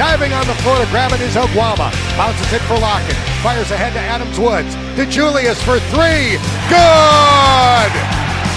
[0.00, 1.92] Diving on the floor to grab it is Oguama.
[2.16, 3.16] Bounces it for Lockett.
[3.44, 4.72] Fires ahead to Adams Woods.
[4.96, 6.40] DeJulius for three.
[6.72, 7.92] Good!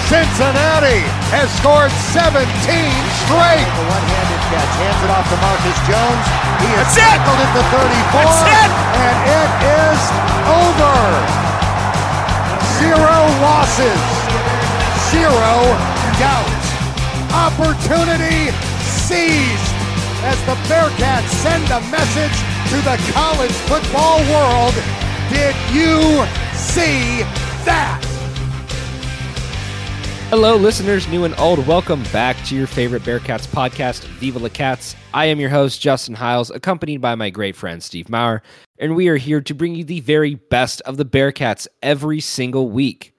[0.08, 3.68] Cincinnati has scored 17 straight.
[3.68, 6.24] The one-handed catch hands it off to Marcus Jones.
[6.64, 8.16] He is tackled at the 34.
[8.16, 8.70] That's it.
[8.96, 10.00] And it is
[10.48, 10.96] over.
[12.80, 14.00] Zero losses.
[15.12, 15.52] Zero
[16.16, 16.64] doubt.
[17.28, 19.75] Opportunity seized
[20.28, 22.36] as the Bearcats send a message
[22.68, 24.74] to the college football world.
[25.30, 27.22] Did you see
[27.64, 28.02] that?
[30.28, 31.64] Hello, listeners, new and old.
[31.64, 34.96] Welcome back to your favorite Bearcats podcast, Viva La Cats.
[35.14, 38.42] I am your host, Justin Hiles, accompanied by my great friend, Steve Maurer,
[38.80, 42.68] and we are here to bring you the very best of the Bearcats every single
[42.68, 43.14] week.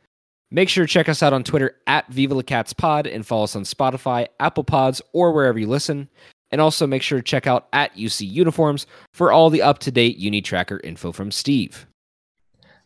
[0.52, 3.46] Make sure to check us out on Twitter at Viva La Cats Pod and follow
[3.46, 6.10] us on Spotify, Apple Pods, or wherever you listen.
[6.52, 9.92] And also make sure to check out at UC Uniforms for all the up to
[9.92, 11.88] date Uni Tracker info from Steve.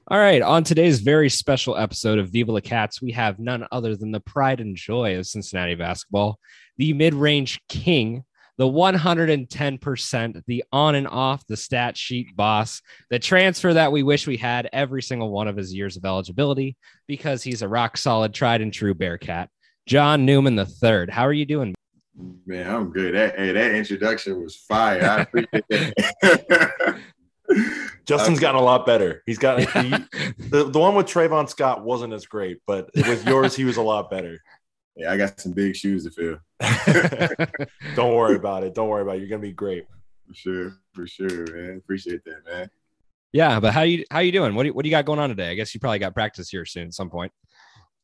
[0.08, 3.95] All right, on today's very special episode of Viva La Cats, we have none other
[3.95, 6.40] than the pride and joy of Cincinnati basketball,
[6.78, 8.26] the mid range king,
[8.58, 14.28] the 110%, the on and off the stat sheet boss, the transfer that we wish
[14.28, 16.75] we had every single one of his years of eligibility
[17.08, 19.50] because he's a rock solid, tried and true Bearcat,
[19.86, 21.08] John Newman III.
[21.09, 21.73] How are you doing?
[22.46, 23.16] Man, I'm good.
[23.16, 25.04] That, hey, that introduction was fire.
[25.04, 27.00] I appreciate that.
[28.06, 29.24] Justin's gotten a lot better.
[29.26, 29.90] He's got he,
[30.38, 33.81] the, the one with Trevon Scott wasn't as great, but with yours, he was a
[33.81, 34.40] lot better.
[34.96, 36.38] Yeah, I got some big shoes to fill.
[37.96, 38.76] Don't worry about it.
[38.76, 39.20] Don't worry about it.
[39.20, 39.86] You're gonna be great.
[40.28, 41.78] For sure, for sure, man.
[41.78, 42.70] Appreciate that, man.
[43.31, 44.56] Yeah, but how you how you doing?
[44.56, 45.50] What do you, what do you got going on today?
[45.50, 47.31] I guess you probably got practice here soon at some point.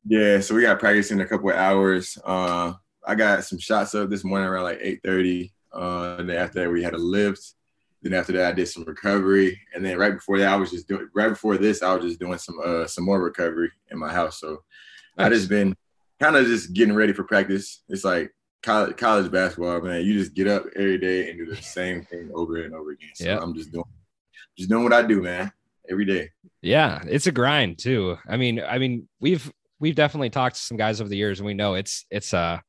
[0.06, 2.18] Yeah, so we got practice in a couple of hours.
[2.24, 2.74] Uh,
[3.08, 5.52] I got some shots up this morning around like 8:30.
[5.74, 7.54] Uh, and then after that, we had a lift.
[8.02, 10.88] Then after that, I did some recovery, and then right before that, I was just
[10.88, 11.10] doing.
[11.16, 14.40] Right before this, I was just doing some uh some more recovery in my house.
[14.40, 14.64] So
[15.18, 15.76] I just been
[16.20, 17.82] kind of just getting ready for practice.
[17.90, 18.32] It's like
[18.62, 20.06] college college basketball, man.
[20.06, 23.10] You just get up every day and do the same thing over and over again.
[23.16, 23.40] So Yeah.
[23.42, 23.86] I'm just doing
[24.58, 25.52] just doing what I do, man,
[25.90, 26.30] every day.
[26.62, 28.18] Yeah, it's a grind too.
[28.28, 31.48] I mean, I mean, we've we've definitely talked to some guys over the years, and
[31.48, 32.62] we know it's it's a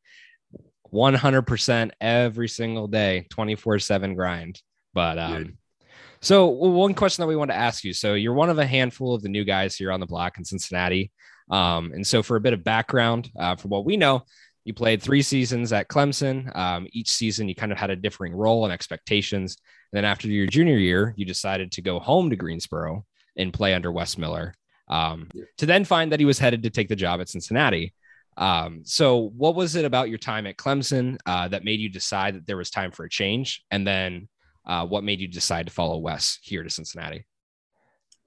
[0.92, 4.60] 100% every single day, 24 seven grind.
[4.94, 5.86] But um, Yeah.
[6.20, 7.92] so one question that we want to ask you.
[7.92, 10.44] So you're one of a handful of the new guys here on the block in
[10.44, 11.10] Cincinnati.
[11.50, 14.22] Um, and so for a bit of background, uh, from what we know,
[14.64, 16.54] you played three seasons at Clemson.
[16.54, 19.56] Um, each season, you kind of had a differing role and expectations.
[19.92, 23.06] And then after your junior year, you decided to go home to Greensboro
[23.36, 24.52] and play under Wes Miller.
[24.88, 25.44] Um, Yeah.
[25.58, 27.94] To then find that he was headed to take the job at Cincinnati.
[28.38, 32.36] Um, so, what was it about your time at Clemson uh, that made you decide
[32.36, 33.64] that there was time for a change?
[33.70, 34.28] And then,
[34.64, 37.26] uh, what made you decide to follow Wes here to Cincinnati?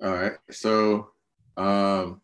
[0.03, 0.33] All right.
[0.49, 1.09] So,
[1.57, 2.21] um,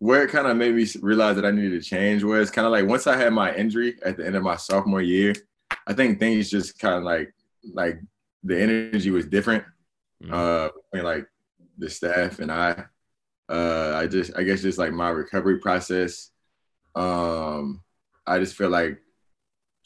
[0.00, 2.72] where it kind of made me realize that I needed to change was kind of
[2.72, 5.34] like once I had my injury at the end of my sophomore year,
[5.86, 7.32] I think things just kind of like
[7.74, 8.00] like
[8.44, 9.64] the energy was different
[10.22, 10.32] Mhm.
[10.32, 11.26] uh between like
[11.78, 12.84] the staff and I.
[13.48, 16.30] Uh, I just I guess just like my recovery process.
[16.98, 17.82] Um,
[18.26, 18.98] I just feel like,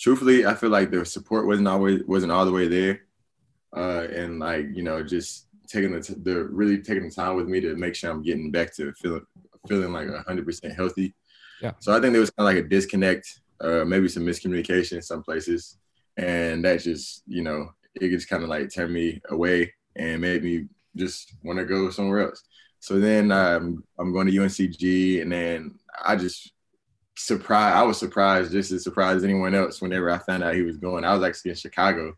[0.01, 3.03] truthfully, I feel like the support wasn't always wasn't all the way there,
[3.77, 7.49] uh, and like you know just taking the, t- the really taking the time with
[7.49, 9.27] me to make sure I'm getting back to feeling
[9.69, 11.15] feeling like hundred percent healthy.
[11.61, 11.73] Yeah.
[11.81, 15.03] So I think there was kind of like a disconnect, uh, maybe some miscommunication in
[15.03, 15.77] some places,
[16.17, 20.43] and that just you know it just kind of like turned me away and made
[20.43, 20.67] me
[20.97, 22.43] just want to go somewhere else.
[22.81, 26.53] So then um, I'm going to UNCG, and then I just
[27.17, 27.77] surprised.
[27.77, 29.81] I was surprised, just as surprised as anyone else.
[29.81, 32.17] Whenever I found out he was going, I was actually in Chicago,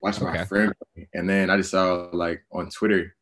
[0.00, 0.38] watching Okay.
[0.38, 0.72] my friend,
[1.14, 3.14] and then I just saw like on Twitter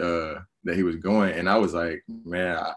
[0.00, 2.74] uh, that he was going, and I was like, man, I,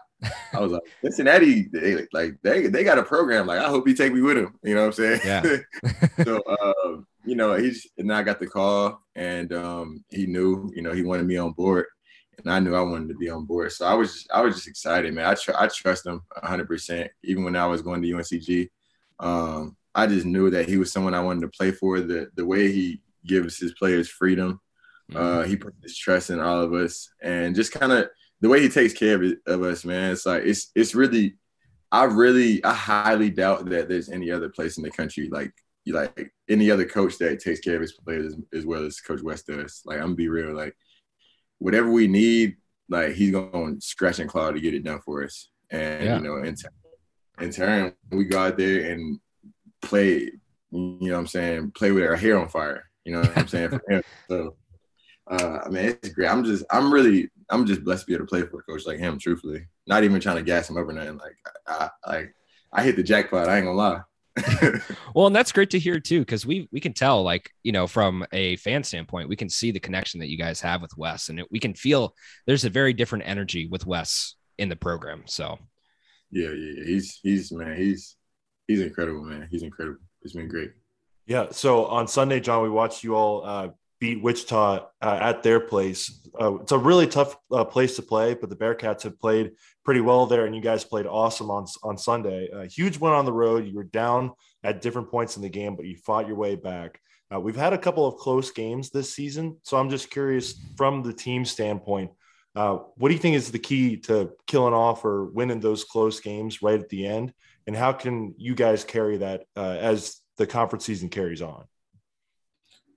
[0.52, 3.46] I was like, Cincinnati, they, like they they got a program.
[3.46, 4.54] Like I hope he take me with him.
[4.62, 5.20] You know what I'm saying?
[5.24, 5.56] Yeah.
[6.24, 10.82] so um, you know, he's and I got the call, and um, he knew, you
[10.82, 11.86] know, he wanted me on board,
[12.38, 13.72] and I knew I wanted to be on board.
[13.72, 15.26] So I was, just, I was just excited, man.
[15.26, 16.66] I tr- I trust him 100.
[16.68, 18.68] percent Even when I was going to UNCG,
[19.20, 22.00] um, I just knew that he was someone I wanted to play for.
[22.00, 24.60] The the way he gives his players freedom,
[25.12, 25.22] Mm-hmm.
[25.22, 28.08] Uh, he puts his trust in all of us, and just kind of
[28.40, 30.12] the way he takes care of, it, of us, man.
[30.12, 31.36] It's like it's it's really,
[31.92, 35.52] I really, I highly doubt that there's any other place in the country like
[35.86, 39.20] like any other coach that takes care of his players as, as well as Coach
[39.22, 39.82] Wes does.
[39.84, 40.74] Like I'm gonna be real, like
[41.64, 42.58] whatever we need,
[42.90, 45.48] like he's going to scratch and claw to get it done for us.
[45.70, 46.16] And yeah.
[46.18, 46.54] you know, in,
[47.40, 49.18] in turn, we go out there and
[49.80, 50.30] play.
[50.70, 52.84] You know, what I'm saying, play with our hair on fire.
[53.04, 53.80] You know what I'm saying?
[54.28, 54.56] so,
[55.30, 56.28] uh, I mean, it's great.
[56.28, 58.84] I'm just, I'm really, I'm just blessed to be able to play for a coach
[58.86, 59.18] like him.
[59.18, 61.16] Truthfully, not even trying to gas him up or nothing.
[61.16, 61.36] Like,
[61.66, 62.24] I, I,
[62.72, 63.48] I hit the jackpot.
[63.48, 64.00] I ain't gonna lie.
[65.14, 67.86] well, and that's great to hear too, because we we can tell, like you know,
[67.86, 71.28] from a fan standpoint, we can see the connection that you guys have with Wes,
[71.28, 72.14] and it, we can feel
[72.46, 75.22] there's a very different energy with Wes in the program.
[75.26, 75.58] So,
[76.30, 78.16] yeah, yeah, he's he's man, he's
[78.66, 79.48] he's incredible, man.
[79.50, 80.00] He's incredible.
[80.22, 80.72] It's been great.
[81.26, 81.46] Yeah.
[81.50, 83.68] So on Sunday, John, we watched you all uh,
[84.00, 86.28] beat Wichita uh, at their place.
[86.38, 89.52] Uh, it's a really tough uh, place to play, but the Bearcats have played
[89.84, 92.48] pretty well there, and you guys played awesome on on Sunday.
[92.52, 93.66] A huge win on the road.
[93.66, 94.32] You were down
[94.62, 97.00] at different points in the game, but you fought your way back.
[97.32, 101.02] Uh, we've had a couple of close games this season, so I'm just curious from
[101.02, 102.10] the team standpoint.
[102.56, 106.20] Uh, what do you think is the key to killing off or winning those close
[106.20, 107.32] games right at the end?
[107.66, 111.64] And how can you guys carry that uh, as the conference season carries on?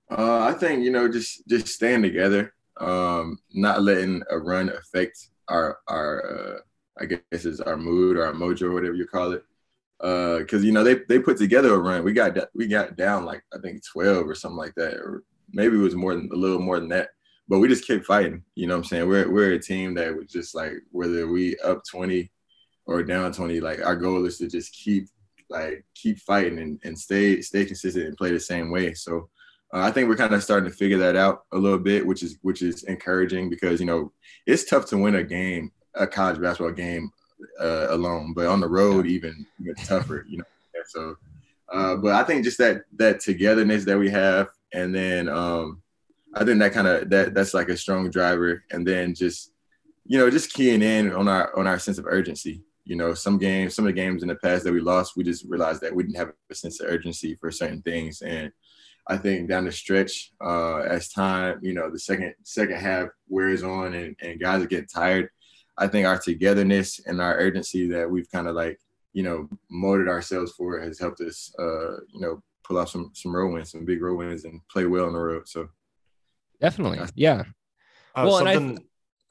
[0.10, 5.18] Uh, I think you know just just staying together, um, not letting a run affect
[5.50, 6.60] our our uh,
[7.00, 9.44] I guess is our mood or our mojo or whatever you call it.
[10.00, 12.04] Because uh, you know they they put together a run.
[12.04, 15.76] We got we got down like I think twelve or something like that, or maybe
[15.76, 17.10] it was more than a little more than that.
[17.48, 18.44] But we just kept fighting.
[18.56, 19.10] You know what I'm saying?
[19.10, 22.32] We're we're a team that was just like whether we up twenty
[22.86, 25.08] or down twenty, like our goal is to just keep
[25.50, 28.94] like keep fighting and, and stay stay consistent and play the same way.
[28.94, 29.30] So
[29.74, 32.24] uh, I think we're kind of starting to figure that out a little bit, which
[32.24, 34.12] is which is encouraging because you know
[34.46, 37.12] it's tough to win a game, a college basketball game
[37.60, 39.46] uh, alone, but on the road even,
[39.86, 40.26] tougher.
[40.28, 40.44] You know,
[40.88, 41.16] so.
[41.72, 45.82] Uh, but I think just that that togetherness that we have, and then um,
[46.34, 49.52] I think that kind of that that's like a strong driver, and then just
[50.06, 52.64] you know just keying in on our on our sense of urgency.
[52.86, 55.26] You know, some games, some of the games in the past that we lost, we
[55.26, 58.50] just realized that we didn't have a sense of urgency for certain things, and
[59.10, 63.64] I think down the stretch, uh, as time, you know, the second second half wears
[63.64, 65.30] on and, and guys are getting tired,
[65.78, 68.80] I think our togetherness and our urgency that we've kind of like,
[69.14, 73.36] you know, molded ourselves for has helped us, uh, you know, pull off some some
[73.36, 75.48] road wins, some big road wins, and play well on the road.
[75.48, 75.70] So
[76.60, 77.44] definitely, yeah.
[78.16, 78.80] Uh, well, something.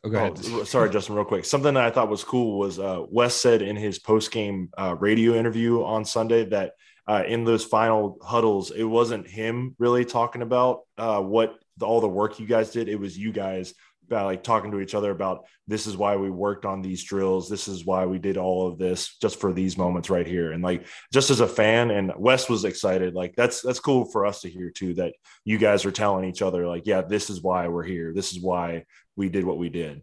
[0.05, 0.41] Oh, go ahead.
[0.45, 1.45] Oh, sorry, Justin, real quick.
[1.45, 4.95] Something that I thought was cool was uh, Wes said in his post game uh,
[4.99, 6.75] radio interview on Sunday that
[7.09, 12.01] uh, in those final huddles, it wasn't him really talking about uh, what the, all
[12.01, 12.89] the work you guys did.
[12.89, 13.75] It was you guys
[14.07, 17.49] about like talking to each other about this is why we worked on these drills.
[17.49, 20.53] This is why we did all of this just for these moments right here.
[20.53, 23.15] And like just as a fan, and Wes was excited.
[23.15, 24.95] Like that's that's cool for us to hear too.
[24.95, 25.15] That
[25.45, 28.13] you guys are telling each other like, yeah, this is why we're here.
[28.15, 28.85] This is why
[29.17, 30.03] we did what we did.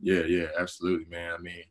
[0.00, 1.32] Yeah, yeah, absolutely, man.
[1.32, 1.62] I mean,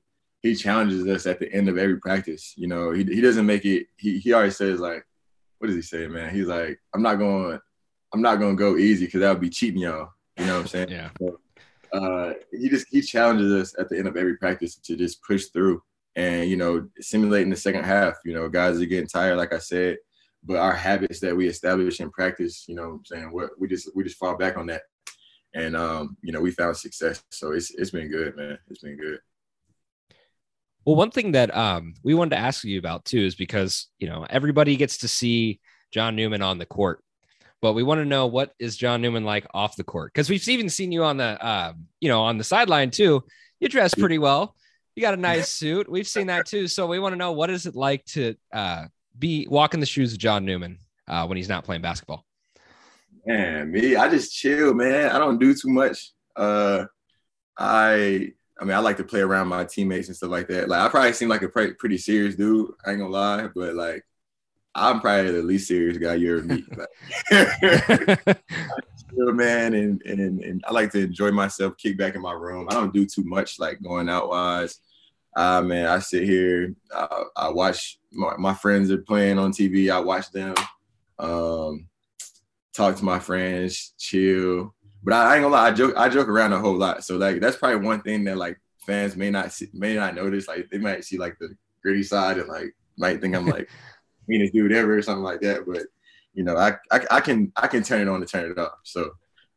[0.42, 2.54] he challenges us at the end of every practice.
[2.58, 3.88] You know, he, he doesn't make it.
[3.98, 5.06] He he always says like,
[5.60, 6.34] what does he say, man?
[6.34, 7.60] He's like, I'm not going,
[8.14, 10.10] I'm not going to go easy because that would be cheating y'all.
[10.38, 10.90] You know what I'm saying?
[10.90, 11.10] Yeah.
[11.20, 11.40] So,
[11.96, 15.46] uh, he just he challenges us at the end of every practice to just push
[15.48, 15.82] through
[16.16, 18.16] and you know simulating the second half.
[18.26, 19.98] You know, guys are getting tired, like I said,
[20.44, 23.90] but our habits that we establish in practice, you know, I'm saying what we just
[23.96, 24.84] we just fall back on that,
[25.54, 27.24] and um, you know, we found success.
[27.32, 28.58] So it's it's been good, man.
[28.70, 29.20] It's been good.
[30.86, 34.08] Well, one thing that um, we wanted to ask you about too is because you
[34.08, 35.60] know everybody gets to see
[35.92, 37.04] John Newman on the court,
[37.66, 40.48] but we want to know what is John Newman like off the court because we've
[40.48, 43.24] even seen you on the uh, you know on the sideline too.
[43.60, 44.56] You dress pretty well.
[44.96, 45.90] You got a nice suit.
[45.90, 46.68] We've seen that too.
[46.68, 48.86] So we want to know what is it like to uh,
[49.18, 52.24] be walking the shoes of John Newman uh, when he's not playing basketball.
[53.26, 55.10] Man, me, I just chill, man.
[55.10, 56.12] I don't do too much.
[56.36, 56.86] Uh,
[57.58, 58.32] I
[58.62, 60.70] I mean, I like to play around my teammates and stuff like that.
[60.70, 62.70] Like, I probably seem like a pretty, pretty serious dude.
[62.86, 64.06] I ain't gonna lie, but like,
[64.76, 66.66] I'm probably the least serious guy you ever meet.
[69.18, 72.68] Like, man, and, and and I like to enjoy myself, kick back in my room.
[72.70, 74.80] I don't do too much like going out wise.
[75.36, 79.90] Uh, man, I sit here, uh, I watch my, my, friends are playing on TV.
[79.90, 80.54] I watch them,
[81.20, 81.88] um,
[82.74, 84.74] talk to my friends, chill.
[85.04, 87.04] But I, I, ain't gonna lie, I joke I joke around a whole lot.
[87.04, 90.48] So like that's probably one thing that like fans may not see, may not notice.
[90.48, 93.70] Like they might see like the gritty side and like might think I'm like
[94.28, 95.66] meanest dude ever or something like that.
[95.68, 95.84] But
[96.34, 98.80] you know, I, I I can I can turn it on to turn it off.
[98.84, 99.12] So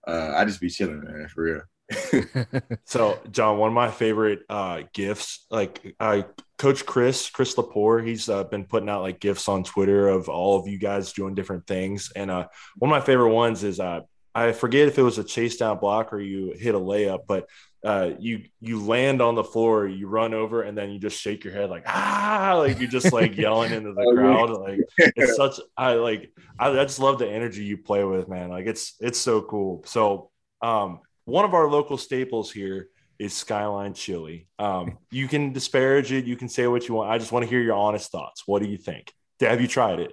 [0.06, 1.62] uh, I just be chilling, man, for real.
[2.84, 6.20] so john one of my favorite uh gifts like uh
[6.58, 10.58] coach chris chris lapore he's uh, been putting out like gifts on twitter of all
[10.58, 12.46] of you guys doing different things and uh
[12.76, 14.00] one of my favorite ones is uh
[14.34, 17.48] i forget if it was a chase down block or you hit a layup but
[17.84, 21.44] uh you you land on the floor you run over and then you just shake
[21.44, 25.60] your head like ah like you're just like yelling into the crowd like it's such
[25.76, 29.18] i like I, I just love the energy you play with man like it's it's
[29.18, 30.30] so cool so
[30.60, 34.46] um one of our local staples here is Skyline Chili.
[34.58, 37.10] Um, you can disparage it, you can say what you want.
[37.10, 38.44] I just want to hear your honest thoughts.
[38.46, 39.12] What do you think?
[39.40, 40.12] Have you tried it?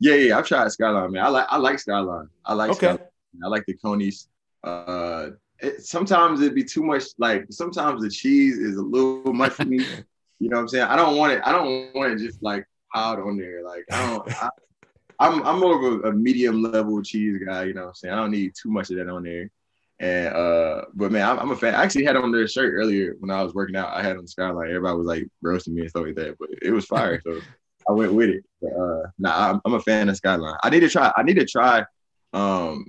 [0.00, 1.24] Yeah, yeah, I've tried Skyline, man.
[1.24, 2.28] I like I like Skyline.
[2.44, 2.78] I like okay.
[2.78, 2.98] Skyline.
[3.44, 4.28] I like the coneys.
[4.64, 5.30] Uh,
[5.62, 7.04] it, sometimes it'd be too much.
[7.18, 9.84] Like sometimes the cheese is a little much for me.
[10.38, 10.84] You know what I'm saying?
[10.84, 11.42] I don't want it.
[11.44, 13.62] I don't want it just like piled on there.
[13.64, 14.42] Like I don't.
[14.42, 14.48] I,
[15.18, 17.64] I'm I'm more of a, a medium level cheese guy.
[17.64, 18.14] You know what I'm saying?
[18.14, 19.50] I don't need too much of that on there.
[19.98, 21.74] And uh, but man, I'm, I'm, a fan.
[21.74, 23.94] I actually had on their shirt earlier when I was working out.
[23.94, 24.68] I had on the skyline.
[24.68, 27.20] Everybody was like roasting me and stuff like that, but it was fire.
[27.22, 27.38] so
[27.86, 28.44] I went with it.
[28.62, 30.56] But, uh, nah, I'm, I'm, a fan of Skyline.
[30.62, 31.12] I need to try.
[31.16, 31.84] I need to try
[32.32, 32.86] um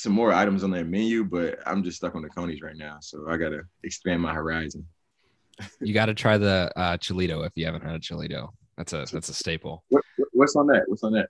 [0.00, 2.96] some more items on their menu, but I'm just stuck on the coneys right now.
[3.00, 4.86] So I gotta expand my horizon.
[5.80, 8.48] you got to try the uh, chilito if you haven't had a chilito.
[8.78, 9.84] That's a that's a staple.
[9.90, 10.02] What,
[10.32, 10.84] what's on that?
[10.86, 11.28] What's on that?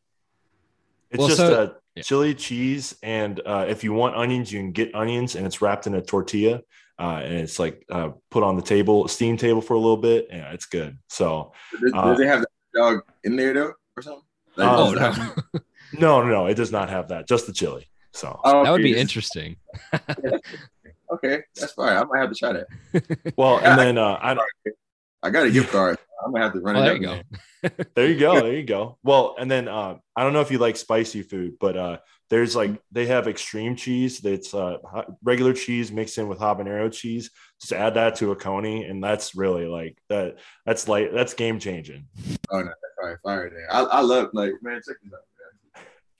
[1.11, 2.03] It's well, just so, a yeah.
[2.05, 5.89] chili cheese, and uh, if you want onions, you can get onions, and it's wrapped
[5.89, 6.63] in a tortilla,
[7.01, 10.29] uh, and it's like uh, put on the table, steam table for a little bit.
[10.31, 10.97] Yeah, it's good.
[11.09, 14.23] So, does, does it uh, have the dog in there though, or something?
[14.57, 15.61] Like, oh no.
[15.99, 17.27] no, no, no, it does not have that.
[17.27, 17.91] Just the chili.
[18.13, 19.57] So oh, that would be interesting.
[21.13, 21.97] okay, that's fine.
[21.97, 23.33] I might have to try that.
[23.37, 24.37] well, and then uh, I
[25.23, 25.99] I got a gift card.
[26.25, 26.85] I'm gonna have to run oh, it.
[26.85, 27.85] There you go.
[27.95, 28.41] there you go.
[28.41, 28.99] There you go.
[29.03, 31.99] Well, and then uh, I don't know if you like spicy food, but uh,
[32.29, 34.79] there's like they have extreme cheese that's uh,
[35.23, 37.31] regular cheese mixed in with habanero cheese.
[37.61, 40.39] Just add that to a coney, and that's really like that.
[40.67, 42.07] That's like that's game changing.
[42.51, 43.73] Oh no, that's fire, fire there.
[43.73, 45.21] I, I love like man, check this out.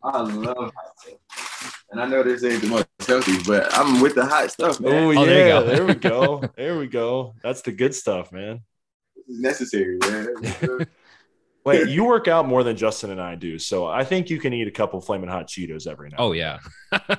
[0.05, 0.15] Man.
[0.15, 1.85] I love hot stuff.
[1.91, 4.93] and I know this ain't the most healthy, but I'm with the hot stuff, man.
[4.93, 6.43] Oh, yeah, there, there we go.
[6.57, 7.35] There we go.
[7.43, 8.61] That's the good stuff, man
[9.17, 10.87] This is necessary, man.
[11.65, 14.53] Wait, you work out more than Justin and I do, so I think you can
[14.55, 16.17] eat a couple flaming hot Cheetos every now.
[16.19, 16.59] Oh yeah.
[16.93, 17.19] I,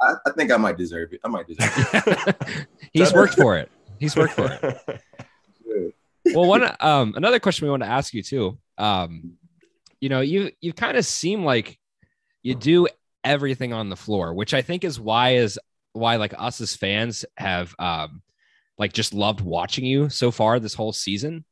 [0.00, 1.20] I, think I might deserve it.
[1.24, 2.66] I might deserve it.
[2.92, 3.70] He's worked for it.
[3.98, 5.94] He's worked for it.
[6.34, 8.58] well, one um another question we want to ask you too.
[8.76, 9.37] Um,
[10.00, 11.78] you know, you you kind of seem like
[12.42, 12.88] you do
[13.24, 15.58] everything on the floor, which I think is why is
[15.92, 18.22] why like us as fans have um
[18.78, 21.44] like just loved watching you so far this whole season.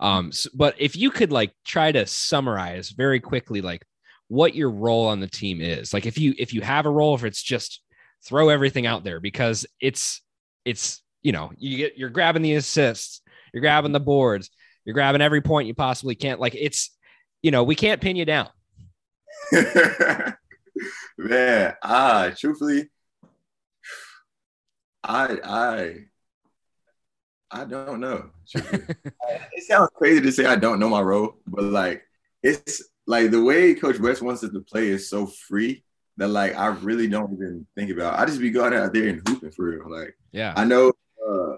[0.00, 3.84] Um, so, but if you could like try to summarize very quickly, like
[4.28, 7.14] what your role on the team is, like if you if you have a role,
[7.14, 7.80] if it's just
[8.26, 10.20] throw everything out there because it's
[10.64, 13.22] it's you know you get you're grabbing the assists,
[13.52, 14.50] you're grabbing the boards,
[14.84, 16.40] you're grabbing every point you possibly can't.
[16.40, 16.90] Like it's
[17.44, 18.48] you know we can't pin you down.
[21.18, 22.88] Man, ah, truthfully,
[25.04, 25.94] I I
[27.50, 28.30] I don't know.
[28.54, 32.04] it sounds crazy to say I don't know my role, but like
[32.42, 35.84] it's like the way Coach Wes wants us to play is so free
[36.16, 38.14] that like I really don't even think about.
[38.14, 38.22] It.
[38.22, 39.90] I just be going out there and hooping for real.
[39.90, 40.94] Like yeah, I know.
[41.28, 41.56] Uh,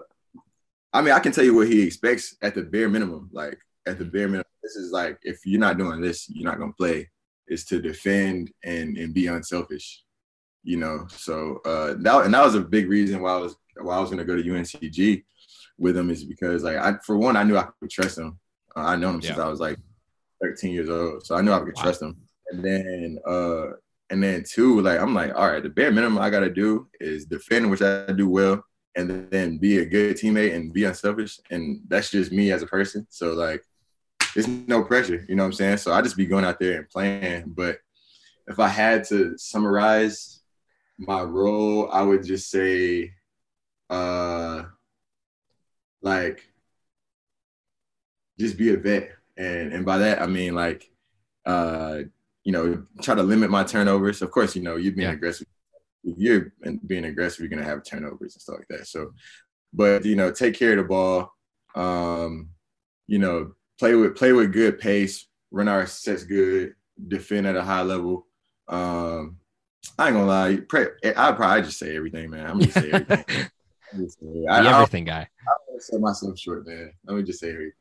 [0.91, 3.29] I mean, I can tell you what he expects at the bare minimum.
[3.31, 6.59] Like at the bare minimum, this is like if you're not doing this, you're not
[6.59, 7.09] gonna play.
[7.47, 10.03] Is to defend and and be unselfish.
[10.63, 13.95] You know, so uh, that and that was a big reason why I was why
[13.95, 15.23] I was gonna go to UNCG
[15.77, 18.37] with him is because like I for one I knew I could trust him.
[18.75, 19.27] Uh, I know him yeah.
[19.27, 19.77] since I was like
[20.43, 21.83] 13 years old, so I knew I could wow.
[21.83, 22.17] trust him.
[22.49, 23.67] And then uh
[24.09, 27.25] and then two, like I'm like, all right, the bare minimum I gotta do is
[27.25, 28.61] defend, which I do well,
[28.97, 31.39] and then be a good teammate and be unselfish.
[31.49, 33.07] And that's just me as a person.
[33.09, 33.63] So like
[34.37, 35.77] there's no pressure, you know what I'm saying?
[35.77, 37.45] So I just be going out there and playing.
[37.47, 37.79] But
[38.45, 40.41] if I had to summarize
[40.99, 43.13] my role, I would just say
[43.89, 44.63] uh
[46.03, 46.43] like
[48.37, 49.09] just be a vet.
[49.37, 50.87] And and by that I mean like
[51.43, 52.01] uh,
[52.43, 54.21] you know, try to limit my turnovers.
[54.21, 55.15] Of course, you know, you're being yeah.
[55.15, 55.47] aggressive.
[56.03, 56.53] If you're
[56.85, 58.87] being aggressive, you're gonna have turnovers and stuff like that.
[58.87, 59.13] So,
[59.73, 61.33] but you know, take care of the ball.
[61.73, 62.49] Um,
[63.07, 66.73] you know, play with play with good pace, run our sets good,
[67.07, 68.27] defend at a high level.
[68.67, 69.37] Um,
[69.97, 70.59] I ain't gonna lie,
[71.15, 72.45] I probably just say everything, man.
[72.45, 73.49] I'm just say everything.
[74.49, 75.21] I, everything guy.
[75.21, 76.91] I don't sell myself short, man.
[77.05, 77.71] Let me just say everything.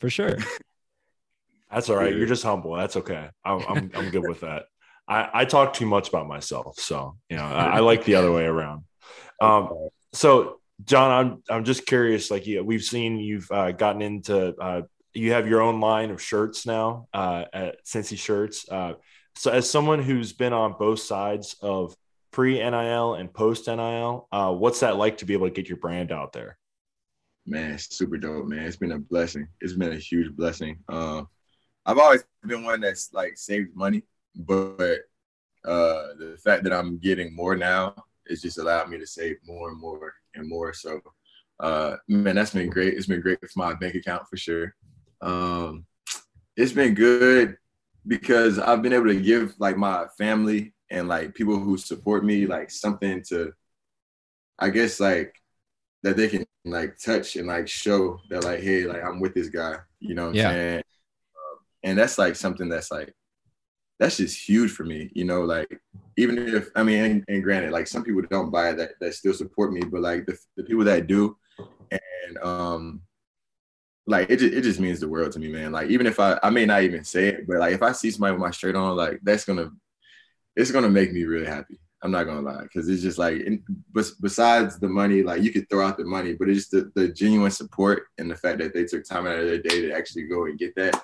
[0.00, 0.36] For sure.
[1.70, 2.14] That's all right.
[2.14, 2.74] You're just humble.
[2.74, 3.30] That's okay.
[3.44, 4.64] I'm, I'm, I'm good with that.
[5.08, 8.30] I, I talk too much about myself, so you know I, I like the other
[8.30, 8.84] way around.
[9.40, 12.30] Um, so John, I'm I'm just curious.
[12.30, 14.82] Like, yeah, we've seen you've uh, gotten into uh,
[15.14, 18.68] you have your own line of shirts now uh, at Cincy Shirts.
[18.68, 18.94] Uh,
[19.34, 21.96] so, as someone who's been on both sides of
[22.30, 25.78] pre NIL and post NIL, uh, what's that like to be able to get your
[25.78, 26.58] brand out there?
[27.46, 28.66] Man, super dope, man.
[28.66, 29.48] It's been a blessing.
[29.60, 30.78] It's been a huge blessing.
[30.88, 31.22] Uh,
[31.84, 34.02] I've always been one that's like saved money,
[34.36, 35.00] but
[35.64, 37.94] uh, the fact that I'm getting more now
[38.26, 40.72] it's just allowed me to save more and more and more.
[40.72, 41.00] So,
[41.60, 42.94] uh, man, that's been great.
[42.94, 44.74] It's been great for my bank account for sure.
[45.22, 45.86] Um,
[46.56, 47.56] it's been good
[48.06, 52.46] because I've been able to give like my family and like people who support me
[52.46, 53.52] like something to,
[54.58, 55.34] I guess like
[56.02, 59.48] that they can like touch and like show that like hey like I'm with this
[59.48, 59.76] guy.
[60.00, 60.50] You know what I'm yeah.
[60.50, 60.76] saying?
[60.76, 63.14] Um, and that's like something that's like
[63.98, 65.10] that's just huge for me.
[65.14, 65.80] You know, like
[66.16, 69.14] even if I mean, and, and, granted, like some people don't buy it that that
[69.14, 71.36] still support me, but like the, the people that do,
[71.90, 73.02] and um,
[74.06, 75.72] like it just, it just means the world to me, man.
[75.72, 78.10] Like even if I I may not even say it, but like if I see
[78.10, 79.70] somebody with my shirt on, like that's gonna
[80.56, 81.78] it's gonna make me really happy.
[82.04, 83.40] I'm not gonna lie, because it's just like,
[84.20, 87.12] besides the money, like you could throw out the money, but it's just the, the
[87.12, 90.24] genuine support and the fact that they took time out of their day to actually
[90.24, 91.00] go and get that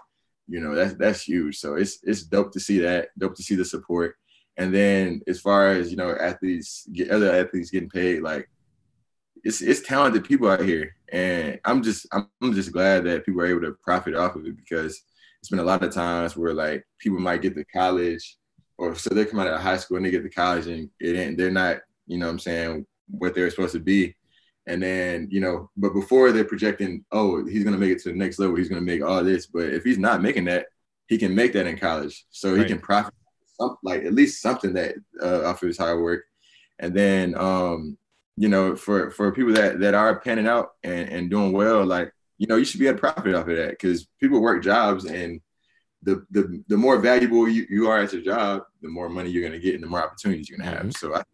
[0.49, 3.55] you know that's that's huge so it's it's dope to see that dope to see
[3.55, 4.17] the support
[4.57, 8.49] and then as far as you know athletes get other athletes getting paid like
[9.45, 13.47] it's it's talented people out here and i'm just i'm just glad that people are
[13.47, 15.03] able to profit off of it because
[15.41, 18.37] it's been a lot of times where like people might get to college
[18.77, 21.37] or so they come out of high school and they get to college and it
[21.37, 24.15] they're not you know what i'm saying what they're supposed to be
[24.69, 28.11] and then, you know, but before they're projecting, oh, he's going to make it to
[28.11, 29.47] the next level, he's going to make all this.
[29.47, 30.67] But if he's not making that,
[31.07, 32.27] he can make that in college.
[32.31, 32.61] So right.
[32.61, 33.15] he can profit
[33.59, 36.25] some, like at least something that uh, off of his hard work.
[36.79, 37.97] And then, um,
[38.38, 42.13] you know, for, for people that, that are panning out and, and doing well, like,
[42.39, 45.06] you know, you should be able to profit off of that because people work jobs
[45.06, 45.41] and
[46.04, 49.43] the, the, the more valuable you, you are at your job, the more money you're
[49.43, 50.86] going to get and the more opportunities you're going to have.
[50.86, 51.06] Mm-hmm.
[51.06, 51.25] So I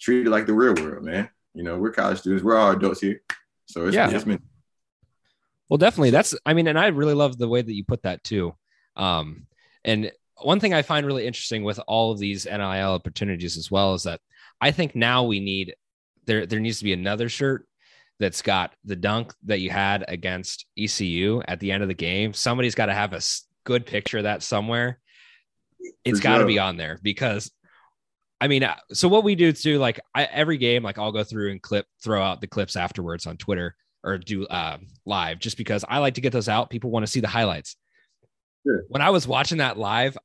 [0.00, 1.30] treat it like the real world, man.
[1.54, 2.44] You know, we're college students.
[2.44, 3.22] We're all adults here.
[3.66, 4.10] So it's, yeah.
[4.10, 4.42] It's been-
[5.68, 6.10] well, definitely.
[6.10, 8.54] That's, I mean, and I really love the way that you put that too.
[8.96, 9.46] Um,
[9.84, 10.10] and
[10.42, 14.02] one thing I find really interesting with all of these NIL opportunities as well is
[14.04, 14.20] that
[14.60, 15.74] I think now we need
[16.26, 17.66] there there needs to be another shirt
[18.18, 22.32] that's got the dunk that you had against ECU at the end of the game.
[22.32, 23.20] Somebody's got to have a
[23.64, 24.98] good picture of that somewhere.
[26.04, 27.50] It's got to be on there because
[28.40, 31.24] I mean, uh, so what we do too, like I, every game, like I'll go
[31.24, 35.56] through and clip, throw out the clips afterwards on Twitter or do uh, live, just
[35.56, 36.70] because I like to get those out.
[36.70, 37.76] People want to see the highlights.
[38.66, 38.84] Sure.
[38.88, 40.18] When I was watching that live,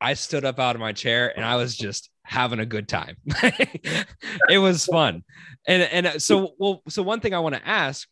[0.00, 3.16] I stood up out of my chair and I was just having a good time.
[4.48, 5.24] it was fun,
[5.66, 6.82] and and uh, so well.
[6.88, 8.08] So one thing I want to ask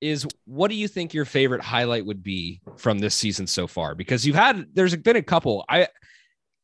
[0.00, 3.94] is, what do you think your favorite highlight would be from this season so far?
[3.94, 5.64] Because you've had, there's been a couple.
[5.68, 5.88] I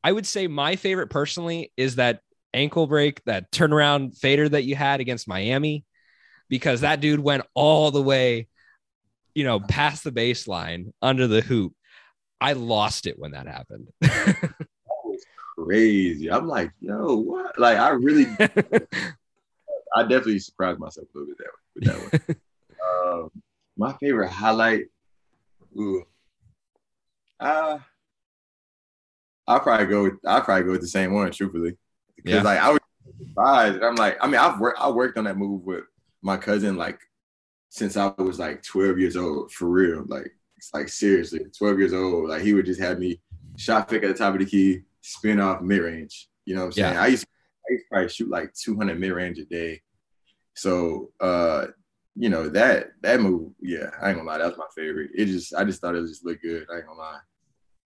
[0.03, 2.19] I would say my favorite personally is that
[2.53, 5.85] ankle break, that turnaround fader that you had against Miami,
[6.49, 8.47] because that dude went all the way,
[9.33, 11.73] you know, past the baseline under the hoop.
[12.39, 13.87] I lost it when that happened.
[15.55, 16.31] crazy.
[16.31, 17.57] I'm like, yo, what?
[17.59, 18.25] Like, I really,
[19.95, 21.45] I definitely surprised myself a little bit
[21.85, 22.37] that with that
[22.87, 23.21] one.
[23.23, 23.31] um,
[23.77, 24.85] my favorite highlight,
[25.77, 26.03] ooh,
[27.39, 27.77] uh,
[29.47, 30.03] I'll probably go.
[30.03, 31.75] With, I'll probably go with the same one, truthfully,
[32.15, 32.41] because yeah.
[32.41, 32.79] like I was
[33.19, 33.81] surprised.
[33.81, 34.79] I'm like, I mean, I've worked.
[34.79, 35.83] I worked on that move with
[36.21, 36.99] my cousin like
[37.69, 40.05] since I was like 12 years old, for real.
[40.07, 40.31] Like,
[40.73, 42.29] like seriously, 12 years old.
[42.29, 43.19] Like he would just have me
[43.57, 46.29] shot fake at the top of the key, spin off mid range.
[46.45, 46.93] You know what I'm saying?
[46.95, 47.01] Yeah.
[47.01, 47.27] I used
[47.69, 49.81] I used to probably shoot like 200 mid range a day.
[50.55, 51.67] So, uh,
[52.15, 55.11] you know that that move, yeah, I ain't gonna lie, that was my favorite.
[55.15, 56.67] It just, I just thought it just looked good.
[56.71, 57.19] I ain't gonna lie.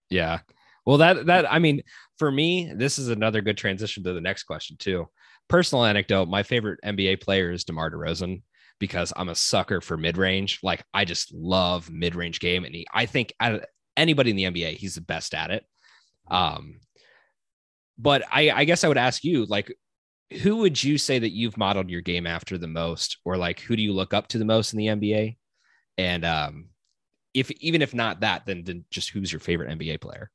[0.10, 0.39] Yeah,
[0.88, 1.84] well, that that I mean,
[2.17, 5.10] for me, this is another good transition to the next question too.
[5.49, 8.41] Personal anecdote: My favorite NBA player is DeMar DeRozan
[8.80, 10.60] because I'm a sucker for mid range.
[10.63, 13.34] Like I just love mid range game, and he, I think
[13.97, 15.65] anybody in the NBA, he's the best at it.
[16.32, 16.80] Um,
[17.97, 19.73] but I, I guess I would ask you, like,
[20.41, 23.75] who would you say that you've modeled your game after the most, or like who
[23.75, 25.38] do you look up to the most in the NBA?
[25.97, 26.65] And um,
[27.33, 30.29] if even if not that, then then just who's your favorite NBA player?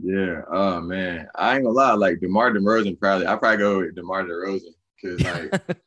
[0.00, 0.42] Yeah.
[0.50, 1.92] Oh man, I ain't gonna lie.
[1.92, 5.54] Like Demar Derozan, probably I probably go with Demar Derozan because like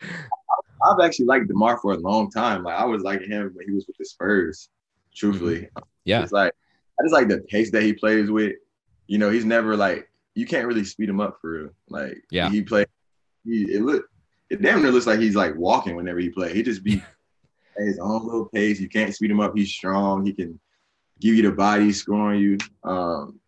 [0.84, 2.64] I've actually liked Demar for a long time.
[2.64, 4.70] Like I was liking him when he was with the Spurs.
[5.14, 5.84] Truthfully, mm-hmm.
[6.06, 6.24] yeah.
[6.24, 6.54] It's like
[7.00, 8.54] I just like the pace that he plays with.
[9.08, 11.70] You know, he's never like you can't really speed him up for real.
[11.90, 12.88] Like yeah, he played.
[13.44, 14.06] He it look
[14.50, 16.54] it damn near looks like he's like walking whenever he play.
[16.54, 16.96] He just be
[17.78, 18.80] at his own little pace.
[18.80, 19.56] You can't speed him up.
[19.56, 20.26] He's strong.
[20.26, 20.60] He can
[21.20, 22.58] give you the body, scoring you.
[22.84, 23.40] Um,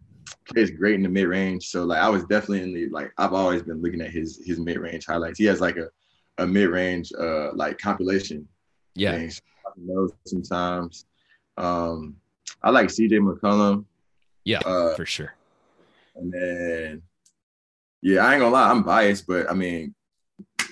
[0.45, 1.67] plays great in the mid range.
[1.67, 4.59] So like I was definitely in the like I've always been looking at his his
[4.59, 5.39] mid range highlights.
[5.39, 5.89] He has like a
[6.39, 8.47] a mid range uh like compilation.
[8.95, 9.29] Yeah.
[10.25, 11.05] Sometimes.
[11.57, 12.15] Um,
[12.61, 13.85] I like CJ McCollum.
[14.43, 15.35] Yeah, uh, for sure.
[16.15, 17.01] And then,
[18.01, 19.95] yeah, I ain't gonna lie, I'm biased, but I mean,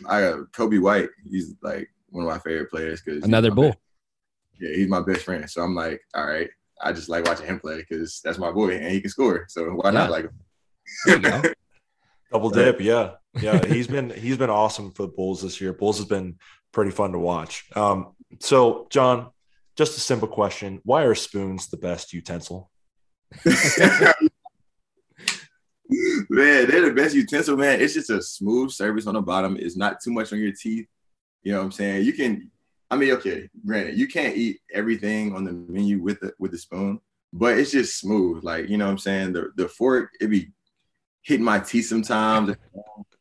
[0.07, 1.09] I got Coby White.
[1.29, 3.75] He's like one of my favorite players because another bull.
[4.59, 5.49] Yeah, he's my best friend.
[5.49, 6.49] So I'm like, all right,
[6.81, 9.45] I just like watching him play because that's my boy and he can score.
[9.49, 9.91] So why yeah.
[9.91, 10.25] not like
[11.05, 11.43] him?
[12.31, 13.65] Double dip, yeah, yeah.
[13.65, 15.73] He's been he's been awesome for the Bulls this year.
[15.73, 16.37] Bulls has been
[16.71, 17.65] pretty fun to watch.
[17.75, 19.31] Um, so John,
[19.75, 22.71] just a simple question: Why are spoons the best utensil?
[26.31, 27.81] man, they're the best utensil, man.
[27.81, 29.57] It's just a smooth surface on the bottom.
[29.59, 30.87] It's not too much on your teeth.
[31.43, 32.05] You know what I'm saying?
[32.05, 32.49] You can,
[32.89, 36.57] I mean, okay, granted, you can't eat everything on the menu with the with the
[36.57, 36.99] spoon,
[37.33, 38.43] but it's just smooth.
[38.43, 39.33] Like, you know what I'm saying?
[39.33, 40.51] The the fork, it be
[41.23, 42.55] hitting my teeth sometimes,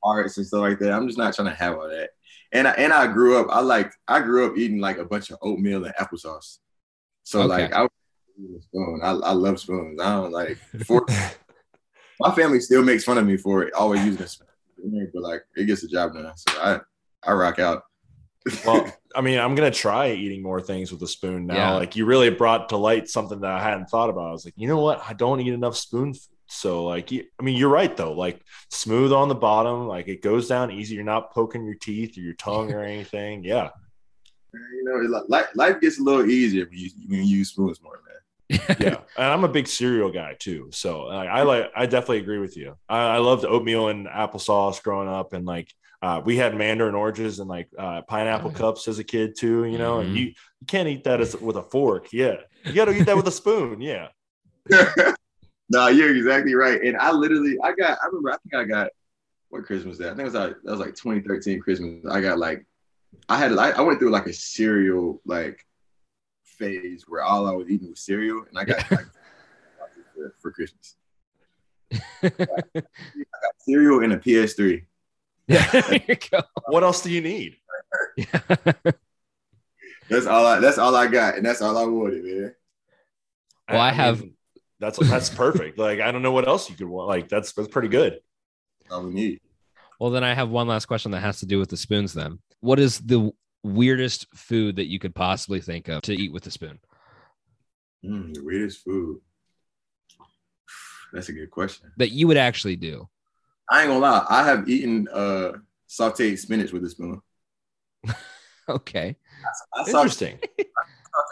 [0.02, 0.92] parts and stuff like that.
[0.92, 2.10] I'm just not trying to have all that.
[2.52, 5.30] And I and I grew up, I like I grew up eating like a bunch
[5.30, 6.58] of oatmeal and applesauce.
[7.22, 7.48] So okay.
[7.48, 7.88] like I
[8.60, 9.00] spoon.
[9.02, 10.00] I, I love spoons.
[10.00, 11.08] I don't like fork
[12.20, 15.42] my family still makes fun of me for it, always using a spoon, but like
[15.56, 16.30] it gets the job done.
[16.36, 16.80] So I
[17.24, 17.84] I rock out.
[18.64, 21.54] well, I mean, I'm gonna try eating more things with a spoon now.
[21.54, 21.72] Yeah.
[21.72, 24.28] Like you really brought to light something that I hadn't thought about.
[24.28, 25.02] I was like, you know what?
[25.06, 26.14] I don't eat enough spoon.
[26.14, 26.22] food.
[26.52, 28.12] So like, I mean, you're right though.
[28.12, 30.96] Like smooth on the bottom, like it goes down easy.
[30.96, 33.44] You're not poking your teeth or your tongue or anything.
[33.44, 33.70] Yeah.
[34.52, 38.02] You know, life, life gets a little easier when you when you use spoons more,
[38.04, 38.19] man
[38.50, 40.68] yeah, and I'm a big cereal guy too.
[40.72, 42.76] So like, I like, I definitely agree with you.
[42.88, 47.38] I, I loved oatmeal and applesauce growing up, and like uh, we had mandarin oranges
[47.38, 49.64] and like uh, pineapple cups as a kid too.
[49.66, 50.08] You know, mm-hmm.
[50.08, 52.12] and you, you can't eat that as with a fork.
[52.12, 53.80] Yeah, you got to eat that with a spoon.
[53.80, 54.08] Yeah.
[55.70, 56.82] no, you're exactly right.
[56.82, 58.90] And I literally, I got, I remember, I think I got
[59.48, 60.06] what Christmas that?
[60.06, 62.04] I think it was like that was like 2013 Christmas.
[62.10, 62.66] I got like,
[63.28, 65.64] I had, I, I went through like a cereal like
[66.60, 69.06] phase where all I was eating was cereal, and I got like,
[70.14, 70.96] for, for Christmas.
[72.22, 72.30] I
[72.76, 72.84] got
[73.58, 74.84] cereal and a PS3.
[75.48, 77.56] Yeah, what else do you need?
[80.08, 80.60] that's all I.
[80.60, 82.54] That's all I got, and that's all I wanted, man.
[83.68, 84.20] Well, I, I have.
[84.20, 84.34] Mean,
[84.78, 85.76] that's that's perfect.
[85.76, 87.08] like I don't know what else you could want.
[87.08, 88.20] Like that's that's pretty good.
[88.92, 89.40] All we need.
[89.98, 92.12] Well, then I have one last question that has to do with the spoons.
[92.12, 96.46] Then, what is the weirdest food that you could possibly think of to eat with
[96.46, 96.78] a spoon?
[98.04, 99.20] Mm, the weirdest food.
[101.12, 101.92] That's a good question.
[101.96, 103.08] That you would actually do.
[103.70, 104.26] I ain't gonna lie.
[104.28, 105.52] I have eaten uh
[105.88, 107.20] sauteed spinach with a spoon.
[108.68, 109.16] okay.
[109.74, 110.38] I, I Interesting.
[110.58, 110.64] I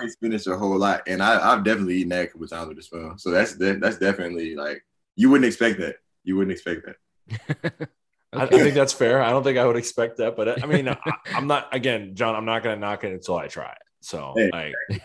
[0.05, 2.79] sauteed spinach a whole lot, and I, I've definitely eaten that a couple times with
[2.79, 3.19] a spoon.
[3.19, 4.85] So that's that's definitely like
[5.17, 5.97] you wouldn't expect that.
[6.25, 7.88] You wouldn't expect that.
[8.35, 8.57] Okay.
[8.57, 9.23] I, I, think that's fair.
[9.23, 10.97] I don't think I would expect that, but I mean, I,
[11.31, 12.35] am not again, John.
[12.35, 13.79] I'm not going to knock it until I try it.
[14.01, 14.75] So, hey.
[14.91, 15.03] like,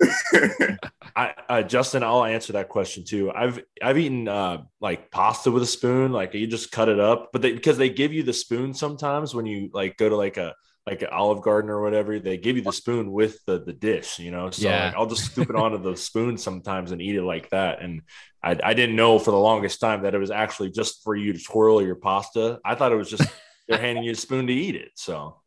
[1.16, 3.32] I, uh, Justin, I'll answer that question too.
[3.32, 7.30] I've I've eaten uh, like pasta with a spoon, like you just cut it up,
[7.32, 10.36] but they, because they give you the spoon sometimes when you like go to like
[10.36, 10.54] a
[10.88, 14.18] like an Olive Garden or whatever, they give you the spoon with the the dish,
[14.18, 14.50] you know.
[14.50, 14.86] So yeah.
[14.86, 17.82] like, I'll just scoop it onto the spoon sometimes and eat it like that.
[17.82, 18.02] And
[18.42, 21.34] I, I didn't know for the longest time that it was actually just for you
[21.34, 22.58] to twirl your pasta.
[22.64, 23.28] I thought it was just
[23.68, 24.92] they're handing you a spoon to eat it.
[24.94, 25.40] So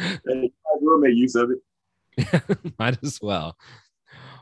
[0.00, 2.74] I will make use of it.
[2.78, 3.56] Might as well.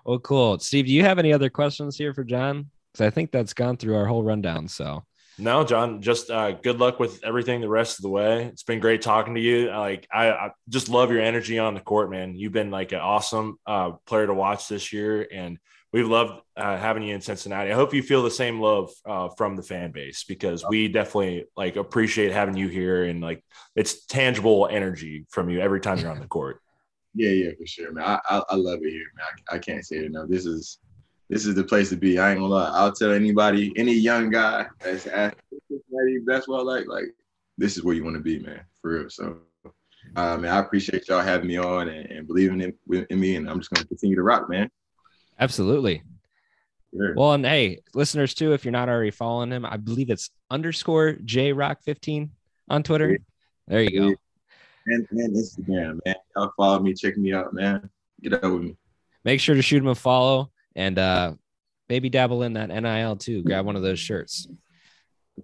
[0.06, 0.58] Well, cool.
[0.58, 2.70] Steve, do you have any other questions here for John?
[2.92, 4.68] Because I think that's gone through our whole rundown.
[4.68, 5.04] So
[5.38, 8.44] no, John, just uh, good luck with everything the rest of the way.
[8.44, 9.68] It's been great talking to you.
[9.68, 12.34] Like I, I just love your energy on the court, man.
[12.34, 15.58] You've been like an awesome uh, player to watch this year, and
[15.92, 17.70] we've loved uh, having you in Cincinnati.
[17.70, 21.44] I hope you feel the same love uh, from the fan base because we definitely
[21.54, 23.44] like appreciate having you here, and like
[23.74, 26.60] it's tangible energy from you every time you're on the court.
[27.18, 28.04] Yeah, yeah, for sure, man.
[28.04, 29.24] I, I, I love it here, man.
[29.48, 30.28] I, I can't say it enough.
[30.28, 30.80] This is
[31.28, 32.18] this is the place to be.
[32.18, 32.70] I ain't gonna lie.
[32.72, 37.06] I'll tell anybody, any young guy that's asking basketball like, like
[37.58, 39.10] this is where you want to be, man, for real.
[39.10, 39.38] So,
[40.14, 43.48] uh, man, I appreciate y'all having me on and, and believing in, in, me, and
[43.48, 44.70] I'm just gonna continue to rock, man.
[45.38, 46.02] Absolutely.
[46.94, 47.14] Sure.
[47.16, 51.14] Well, and hey, listeners too, if you're not already following him, I believe it's underscore
[51.24, 52.30] J Rock 15
[52.68, 53.10] on Twitter.
[53.10, 53.16] Yeah.
[53.68, 54.14] There you go.
[54.86, 56.14] And, and Instagram, man.
[56.36, 57.90] Y'all follow me, check me out, man.
[58.22, 58.76] Get up with me.
[59.24, 61.34] Make sure to shoot him a follow and uh,
[61.88, 63.42] maybe dabble in that NIL too.
[63.42, 64.46] Grab one of those shirts.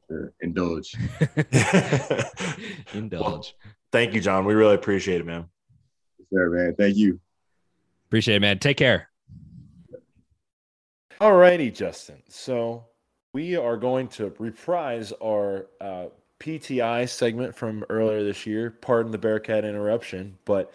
[0.08, 0.32] Sure.
[0.40, 0.94] Indulge.
[2.94, 3.20] Indulge.
[3.20, 3.46] Well,
[3.90, 4.44] thank you, John.
[4.44, 5.46] We really appreciate it, man.
[6.32, 6.74] Sure, man.
[6.76, 7.20] Thank you.
[8.06, 8.58] Appreciate it, man.
[8.58, 9.08] Take care.
[11.20, 12.22] All righty, Justin.
[12.28, 12.84] So
[13.32, 16.06] we are going to reprise our uh,
[16.40, 18.70] PTI segment from earlier this year.
[18.70, 20.72] Pardon the Bearcat interruption, but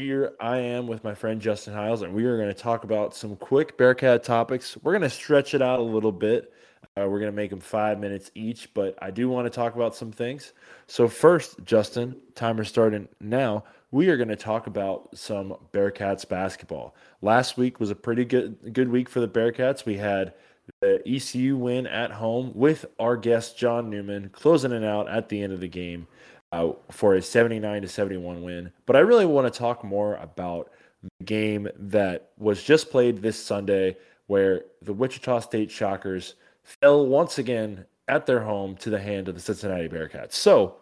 [0.00, 3.14] here I am with my friend Justin Hiles, and we are going to talk about
[3.14, 4.78] some quick Bearcat topics.
[4.82, 6.54] We're going to stretch it out a little bit.
[6.96, 9.74] Uh, we're going to make them five minutes each, but I do want to talk
[9.74, 10.54] about some things.
[10.86, 13.64] So, first, Justin, timer starting now.
[13.90, 16.94] We are going to talk about some Bearcats basketball.
[17.20, 19.84] Last week was a pretty good good week for the Bearcats.
[19.84, 20.32] We had
[20.80, 25.42] the ECU win at home with our guest John Newman closing it out at the
[25.42, 26.06] end of the game
[26.52, 28.72] uh, for a 79 to 71 win.
[28.86, 30.70] But I really want to talk more about
[31.02, 37.38] the game that was just played this Sunday, where the Wichita State Shockers fell once
[37.38, 40.32] again at their home to the hand of the Cincinnati Bearcats.
[40.32, 40.76] So,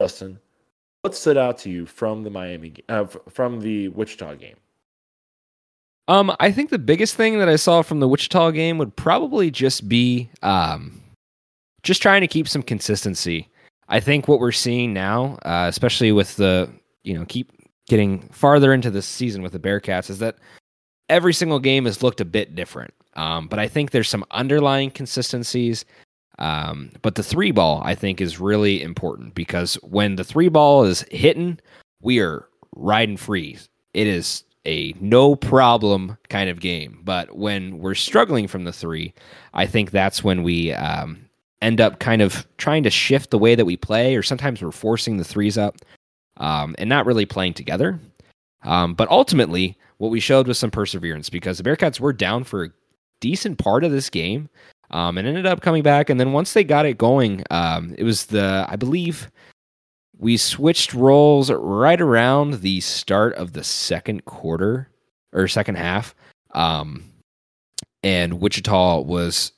[0.00, 0.38] Justin,
[1.02, 4.56] what stood out to you from the Miami uh, from the Wichita game?
[6.08, 9.50] Um, I think the biggest thing that I saw from the Wichita game would probably
[9.50, 11.00] just be um,
[11.82, 13.48] just trying to keep some consistency.
[13.88, 16.70] I think what we're seeing now, uh, especially with the
[17.04, 17.52] you know keep
[17.88, 20.36] getting farther into the season with the Bearcats, is that
[21.08, 22.92] every single game has looked a bit different.
[23.14, 25.84] Um, but I think there's some underlying consistencies.
[26.38, 30.84] Um, but the three ball, I think, is really important because when the three ball
[30.84, 31.58] is hitting,
[32.02, 33.58] we are riding free.
[33.94, 37.00] It is a no problem kind of game.
[37.04, 39.14] But when we're struggling from the three,
[39.54, 41.25] I think that's when we um,
[41.62, 44.70] end up kind of trying to shift the way that we play, or sometimes we're
[44.70, 45.76] forcing the threes up
[46.36, 47.98] um, and not really playing together.
[48.62, 52.64] Um, but ultimately, what we showed was some perseverance because the Bearcats were down for
[52.64, 52.70] a
[53.20, 54.48] decent part of this game
[54.90, 56.10] um, and ended up coming back.
[56.10, 59.30] And then once they got it going, um, it was the, I believe,
[60.18, 64.88] we switched roles right around the start of the second quarter
[65.32, 66.14] or second half.
[66.54, 67.04] Um,
[68.02, 69.52] and Wichita was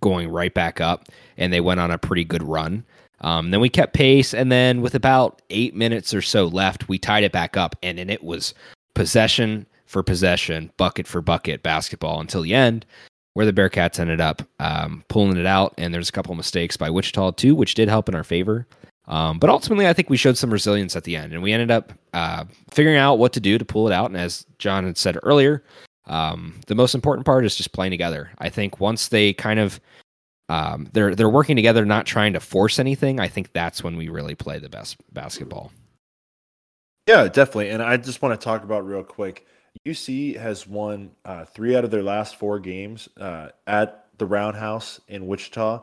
[0.00, 2.84] going right back up, and they went on a pretty good run.
[3.22, 6.98] Um, then we kept pace, and then with about eight minutes or so left, we
[6.98, 8.54] tied it back up, and then it was
[8.94, 12.86] possession for possession, bucket for bucket basketball until the end,
[13.34, 15.74] where the Bearcats ended up um, pulling it out.
[15.78, 18.66] And there's a couple of mistakes by Wichita too, which did help in our favor.
[19.08, 21.72] Um, but ultimately, I think we showed some resilience at the end, and we ended
[21.72, 24.10] up uh, figuring out what to do to pull it out.
[24.10, 25.64] And as John had said earlier,
[26.06, 28.30] um, the most important part is just playing together.
[28.38, 29.80] I think once they kind of
[30.50, 33.20] um, they're they're working together, not trying to force anything.
[33.20, 35.70] I think that's when we really play the best basketball.
[37.06, 37.70] Yeah, definitely.
[37.70, 39.46] And I just want to talk about real quick.
[39.86, 45.00] UC has won uh, three out of their last four games uh, at the Roundhouse
[45.06, 45.82] in Wichita.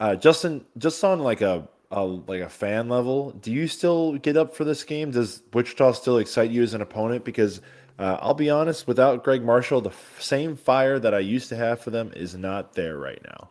[0.00, 4.36] Uh, Justin, just on like a, a like a fan level, do you still get
[4.36, 5.12] up for this game?
[5.12, 7.24] Does Wichita still excite you as an opponent?
[7.24, 7.60] Because
[7.98, 11.56] uh, I'll be honest, without Gregg Marshall, the f- same fire that I used to
[11.56, 13.48] have for them is not there right now.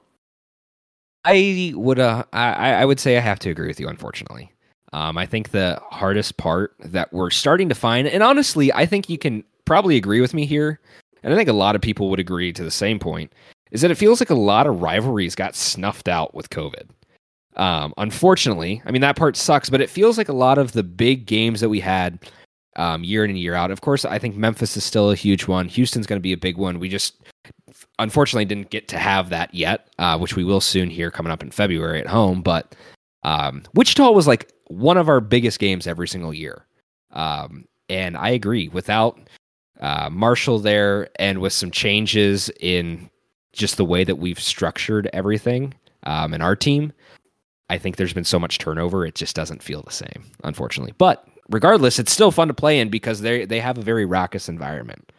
[1.25, 4.51] I would uh, I, I would say I have to agree with you, unfortunately.
[4.93, 9.09] Um, I think the hardest part that we're starting to find, and honestly, I think
[9.09, 10.79] you can probably agree with me here,
[11.23, 13.33] and I think a lot of people would agree to the same point,
[13.71, 16.87] is that it feels like a lot of rivalries got snuffed out with COVID.
[17.57, 20.83] Um, unfortunately, I mean that part sucks, but it feels like a lot of the
[20.83, 22.19] big games that we had
[22.77, 23.71] um, year in and year out.
[23.71, 25.67] Of course, I think Memphis is still a huge one.
[25.67, 26.79] Houston's going to be a big one.
[26.79, 27.15] We just
[27.99, 31.43] unfortunately didn't get to have that yet, uh, which we will soon here coming up
[31.43, 32.41] in February at home.
[32.41, 32.75] But
[33.23, 36.65] um, Wichita was like one of our biggest games every single year.
[37.11, 39.19] Um, and I agree, without
[39.79, 43.09] uh, Marshall there and with some changes in
[43.53, 46.93] just the way that we've structured everything um, in our team,
[47.69, 50.93] I think there's been so much turnover, it just doesn't feel the same, unfortunately.
[50.97, 54.49] But regardless, it's still fun to play in because they they have a very raucous
[54.49, 55.11] environment.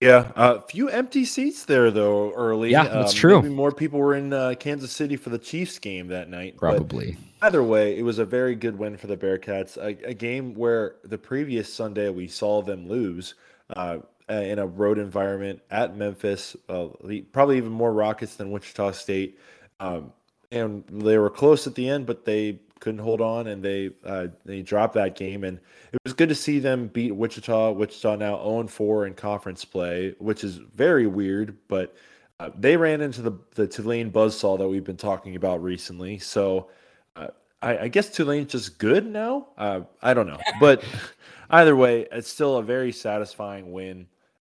[0.00, 2.70] Yeah, a uh, few empty seats there though early.
[2.70, 3.42] Yeah, that's um, true.
[3.42, 6.56] Maybe more people were in uh, Kansas City for the Chiefs game that night.
[6.56, 7.18] Probably.
[7.40, 9.76] But either way, it was a very good win for the Bearcats.
[9.76, 13.34] A, a game where the previous Sunday we saw them lose
[13.76, 13.98] uh,
[14.30, 16.88] in a road environment at Memphis, uh,
[17.32, 19.38] probably even more Rockets than Wichita State.
[19.80, 20.12] Um,
[20.50, 24.28] and they were close at the end, but they couldn't hold on and they uh,
[24.44, 25.44] they dropped that game.
[25.44, 25.58] And
[25.92, 27.72] it was good to see them beat Wichita.
[27.72, 31.94] Wichita now 0 4 in conference play, which is very weird, but
[32.40, 36.18] uh, they ran into the, the Tulane buzzsaw that we've been talking about recently.
[36.18, 36.70] So
[37.14, 37.28] uh,
[37.60, 39.48] I, I, guess Tulane's just good now.
[39.58, 40.40] Uh, I don't know.
[40.58, 40.82] But
[41.50, 44.06] either way, it's still a very satisfying win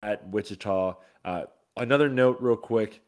[0.03, 0.97] at Wichita.
[1.23, 1.43] Uh,
[1.77, 3.01] another note, real quick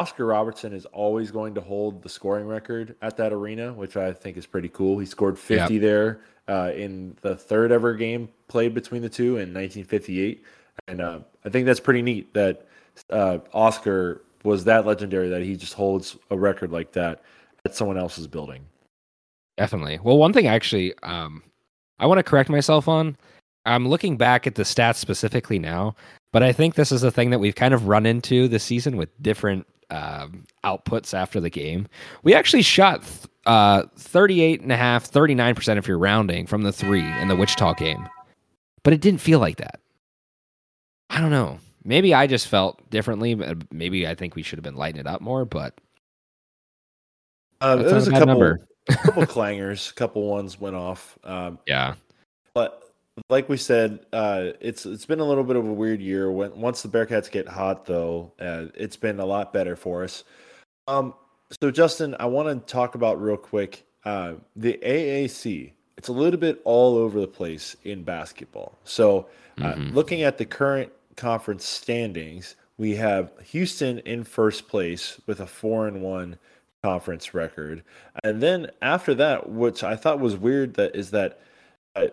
[0.00, 4.14] Oscar Robertson is always going to hold the scoring record at that arena, which I
[4.14, 4.98] think is pretty cool.
[4.98, 5.82] He scored 50 yep.
[5.82, 10.42] there uh, in the third ever game played between the two in 1958.
[10.88, 12.66] And uh, I think that's pretty neat that
[13.10, 17.22] uh, Oscar was that legendary that he just holds a record like that
[17.66, 18.64] at someone else's building.
[19.58, 19.98] Definitely.
[20.02, 21.42] Well, one thing actually, um,
[21.98, 23.18] I want to correct myself on.
[23.66, 25.94] I'm looking back at the stats specifically now,
[26.32, 28.96] but I think this is a thing that we've kind of run into this season
[28.96, 31.86] with different um, outputs after the game.
[32.22, 33.02] We actually shot
[33.46, 37.74] uh, 38 and a half, 39% if you're rounding from the three in the Wichita
[37.74, 38.08] game,
[38.82, 39.80] but it didn't feel like that.
[41.08, 41.58] I don't know.
[41.84, 43.40] Maybe I just felt differently.
[43.70, 45.74] Maybe I think we should have been lighting it up more, but
[47.60, 48.56] uh, there was a couple,
[48.88, 51.18] couple clangers, a couple ones went off.
[51.24, 51.94] Um, yeah,
[52.54, 52.79] but
[53.28, 56.30] like we said, uh, it's it's been a little bit of a weird year.
[56.30, 60.24] When once the Bearcats get hot, though, uh, it's been a lot better for us.
[60.86, 61.14] Um,
[61.60, 65.72] so Justin, I want to talk about real quick uh, the AAC.
[65.96, 68.78] It's a little bit all over the place in basketball.
[68.84, 69.26] So,
[69.58, 69.94] uh, mm-hmm.
[69.94, 75.86] looking at the current conference standings, we have Houston in first place with a four
[75.86, 76.38] and one
[76.82, 77.82] conference record,
[78.24, 81.40] and then after that, which I thought was weird, that is that
[81.94, 82.06] uh,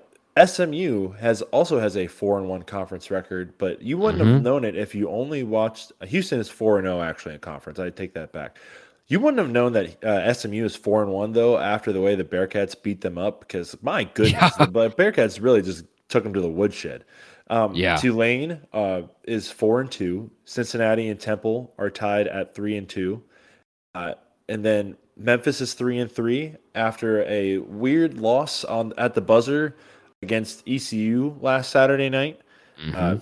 [0.45, 4.33] SMU has also has a four and one conference record, but you wouldn't mm-hmm.
[4.33, 5.91] have known it if you only watched.
[6.03, 7.79] Houston is four and zero oh actually in conference.
[7.79, 8.57] I take that back.
[9.07, 12.15] You wouldn't have known that uh, SMU is four and one though after the way
[12.15, 14.65] the Bearcats beat them up because my goodness, yeah.
[14.65, 17.05] the Bearcats really just took them to the woodshed.
[17.49, 20.29] Um, yeah, Tulane uh, is four and two.
[20.43, 23.23] Cincinnati and Temple are tied at three and two,
[23.95, 24.15] uh,
[24.49, 29.75] and then Memphis is three and three after a weird loss on at the buzzer
[30.21, 32.39] against ECU last Saturday night.
[32.81, 32.95] Mm-hmm.
[32.95, 33.17] Uh,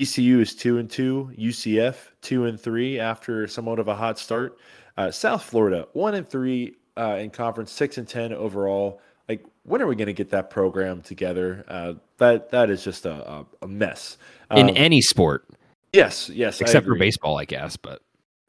[0.00, 1.30] ECU is two and two.
[1.38, 4.58] UCF two and three after somewhat of a hot start.
[4.96, 9.00] Uh, South Florida one and three uh, in conference, six and ten overall.
[9.28, 11.64] Like, when are we going to get that program together?
[11.66, 14.18] Uh, that that is just a, a mess
[14.50, 15.46] in um, any sport.
[15.92, 17.76] Yes, yes, except for baseball, I guess.
[17.76, 18.02] But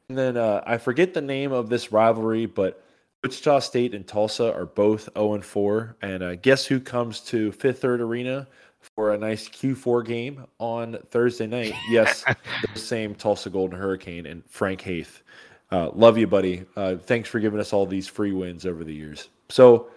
[0.08, 2.82] and then uh, I forget the name of this rivalry, but
[3.22, 5.96] Wichita State and Tulsa are both 0 and 4.
[6.02, 8.46] And uh, guess who comes to Fifth Third Arena
[8.94, 11.74] for a nice Q4 game on Thursday night?
[11.90, 12.24] Yes,
[12.72, 15.22] the same Tulsa Golden Hurricane and Frank Haith.
[15.70, 16.64] Uh, love you, buddy.
[16.76, 19.28] Uh, thanks for giving us all these free wins over the years.
[19.48, 19.88] So,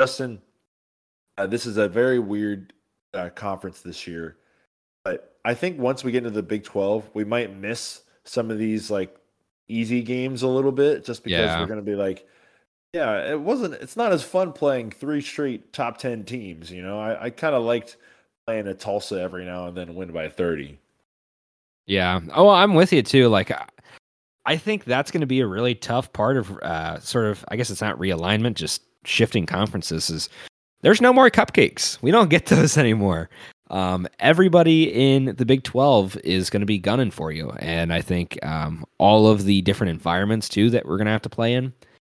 [0.00, 0.40] Justin,
[1.38, 2.72] uh, this is a very weird
[3.14, 4.36] uh, conference this year.
[5.04, 8.58] But I think once we get into the Big 12, we might miss some of
[8.58, 9.16] these like
[9.68, 11.60] easy games a little bit just because yeah.
[11.60, 12.26] we're going to be like,
[12.94, 13.74] yeah, it wasn't.
[13.74, 16.70] It's not as fun playing three straight top ten teams.
[16.70, 17.96] You know, I, I kind of liked
[18.46, 20.78] playing a Tulsa every now and then win by thirty.
[21.86, 22.20] Yeah.
[22.32, 23.28] Oh, I'm with you too.
[23.28, 23.50] Like,
[24.46, 27.44] I think that's going to be a really tough part of uh, sort of.
[27.48, 30.08] I guess it's not realignment, just shifting conferences.
[30.08, 30.28] Is
[30.82, 32.00] there's no more cupcakes.
[32.00, 33.28] We don't get those anymore.
[33.70, 37.50] Um, everybody in the Big 12 is going to be gunning for you.
[37.58, 41.22] And I think um, all of the different environments, too, that we're going to have
[41.22, 41.72] to play in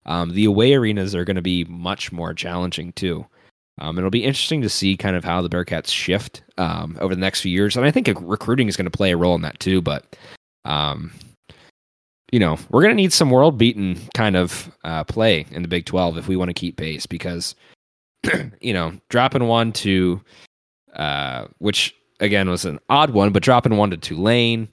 [0.06, 3.26] um, the away arenas are going to be much more challenging too.
[3.78, 7.20] Um, it'll be interesting to see kind of how the Bearcats shift um, over the
[7.20, 9.58] next few years, and I think recruiting is going to play a role in that
[9.58, 9.82] too.
[9.82, 10.16] But
[10.64, 11.12] um,
[12.30, 15.68] you know, we're going to need some world beaten kind of uh, play in the
[15.68, 17.56] Big Twelve if we want to keep pace, because
[18.60, 20.20] you know, dropping one to
[20.94, 24.68] uh, which again was an odd one, but dropping one to Tulane,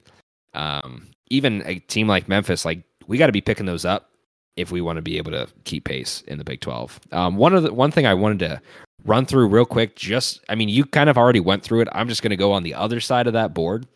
[0.54, 4.11] um, even a team like Memphis, like we got to be picking those up
[4.56, 7.00] if we want to be able to keep pace in the Big 12.
[7.12, 8.62] Um, one of the one thing I wanted to
[9.06, 11.88] run through real quick, just I mean, you kind of already went through it.
[11.92, 13.88] I'm just going to go on the other side of that board.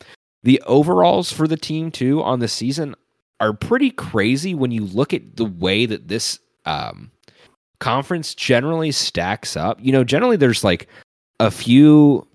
[0.43, 2.95] The overalls for the team too on the season
[3.39, 7.11] are pretty crazy when you look at the way that this um,
[7.79, 9.79] conference generally stacks up.
[9.81, 10.87] You know, generally there's like
[11.39, 12.27] a few.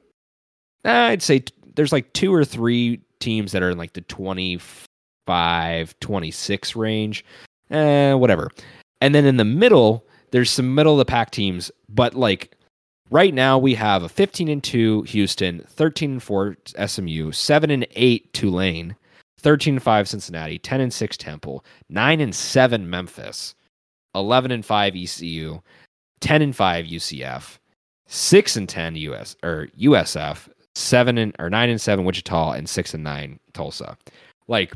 [0.85, 6.01] I'd say t- there's like two or three teams that are in like the 25,
[6.01, 7.25] 26 range
[7.71, 8.51] eh, whatever.
[9.01, 12.57] And then in the middle, there's some middle of the pack teams, but like
[13.11, 16.57] right now we have a 15 and 2 Houston, 13 and 4
[16.87, 18.97] SMU, 7 and 8 Tulane,
[19.39, 23.55] 13 and 5 Cincinnati, 10 and 6 Temple, 9 and 7 Memphis,
[24.15, 25.61] 11 and 5 ECU,
[26.21, 27.59] 10 and 5 UCF,
[28.07, 32.95] 6 and 10 US or USF, 7 and or 9 and 7 Wichita and 6
[32.95, 33.97] and 9 Tulsa.
[34.49, 34.75] Like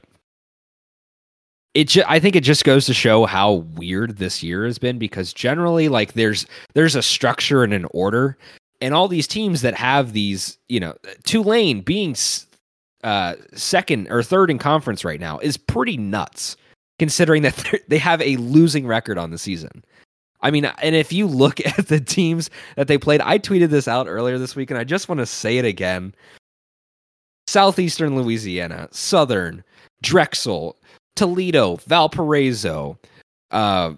[1.74, 4.98] it ju- I think it just goes to show how weird this year has been
[4.98, 8.38] because generally like there's there's a structure and an order
[8.80, 10.94] and all these teams that have these, you know,
[11.24, 12.14] Tulane being
[13.02, 16.56] uh, second or third in conference right now is pretty nuts.
[16.98, 19.84] considering that they have a losing record on the season.
[20.42, 23.88] I mean, and if you look at the teams that they played, I tweeted this
[23.88, 26.14] out earlier this week, and I just want to say it again.
[27.46, 29.64] Southeastern Louisiana, Southern,
[30.02, 30.76] Drexel,
[31.16, 32.98] Toledo, Valparaiso,
[33.50, 33.94] uh,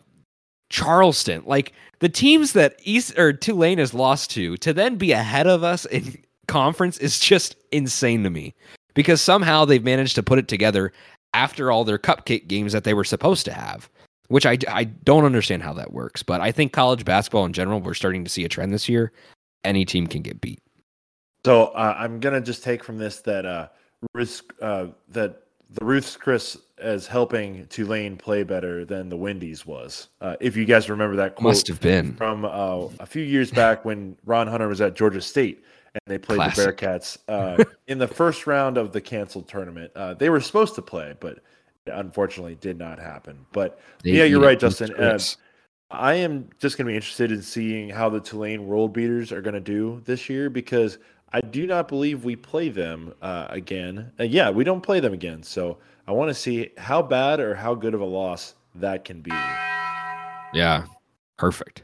[0.70, 5.46] Charleston, like the teams that East or Tulane has lost to, to then be ahead
[5.46, 8.54] of us in conference is just insane to me
[8.94, 10.92] because somehow they've managed to put it together
[11.34, 13.90] after all their cupcake games that they were supposed to have,
[14.28, 16.22] which I, I don't understand how that works.
[16.22, 19.12] But I think college basketball in general, we're starting to see a trend this year.
[19.64, 20.60] Any team can get beat.
[21.44, 23.68] So uh, I'm gonna just take from this that uh,
[24.14, 30.08] risk uh, that the Ruth's Chris as helping Tulane play better than the Wendy's was.
[30.20, 33.50] Uh, if you guys remember that quote, must have been from uh, a few years
[33.50, 35.64] back when Ron Hunter was at Georgia State
[35.94, 36.76] and they played Classic.
[36.76, 39.90] the Bearcats uh, in the first round of the canceled tournament.
[39.96, 41.38] Uh, they were supposed to play, but
[41.86, 43.46] unfortunately did not happen.
[43.52, 44.94] But they, yeah, you're right, Justin.
[44.94, 45.18] Uh,
[45.90, 49.40] I am just going to be interested in seeing how the Tulane World Beaters are
[49.40, 50.98] going to do this year because
[51.32, 54.12] I do not believe we play them uh, again.
[54.18, 55.42] Uh, yeah, we don't play them again.
[55.42, 59.20] So I want to see how bad or how good of a loss that can
[59.20, 59.32] be.
[60.52, 60.84] Yeah,
[61.36, 61.82] perfect.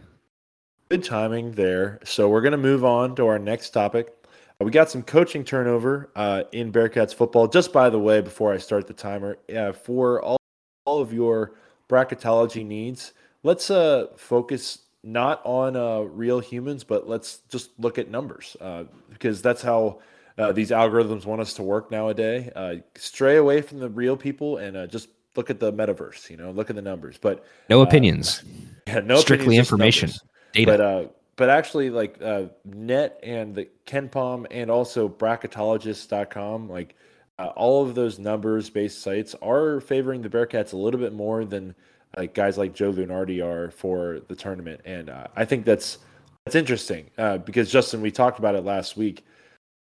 [0.89, 1.99] Good timing there.
[2.05, 4.15] So we're going to move on to our next topic.
[4.61, 7.49] Uh, we got some coaching turnover uh, in Bearcats football.
[7.49, 10.37] Just by the way, before I start the timer, uh, for all,
[10.85, 11.55] all of your
[11.89, 13.13] bracketology needs,
[13.43, 18.85] let's uh, focus not on uh, real humans, but let's just look at numbers uh,
[19.11, 20.01] because that's how
[20.39, 22.51] uh, these algorithms want us to work nowadays.
[22.55, 26.31] Uh, stray away from the real people and uh, just look at the metaverse.
[26.31, 27.19] You know, look at the numbers.
[27.21, 28.43] But no opinions.
[28.89, 30.11] Yeah, no strictly opinions, information.
[30.53, 30.67] Data.
[30.73, 31.05] But uh,
[31.37, 36.97] but actually, like uh, Net and the KenPom and also bracketologist.com, like
[37.39, 41.45] uh, all of those numbers based sites are favoring the Bearcats a little bit more
[41.45, 41.77] than
[42.17, 45.99] like guys like Joe Lunardi are for the tournament, and uh, I think that's
[46.45, 49.25] that's interesting uh, because Justin, we talked about it last week.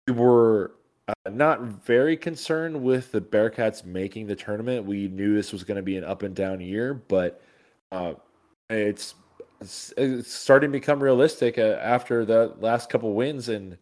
[0.08, 0.76] We were
[1.08, 4.86] uh, not very concerned with the Bearcats making the tournament.
[4.86, 7.42] We knew this was going to be an up and down year, but
[7.92, 8.14] uh,
[8.70, 9.16] it's
[9.62, 13.78] it's starting to become realistic uh, after the last couple wins and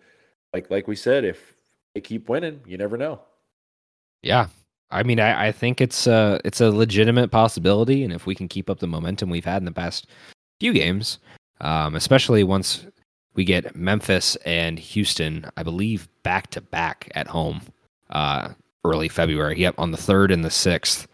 [0.53, 1.55] like like we said if
[1.93, 3.19] they keep winning you never know
[4.23, 4.47] yeah
[4.91, 8.47] i mean i, I think it's a it's a legitimate possibility and if we can
[8.47, 10.07] keep up the momentum we've had in the past
[10.59, 11.19] few games
[11.61, 12.85] um, especially once
[13.35, 17.61] we get memphis and houston i believe back to back at home
[18.09, 18.49] uh,
[18.85, 21.07] early february yep on the third and the sixth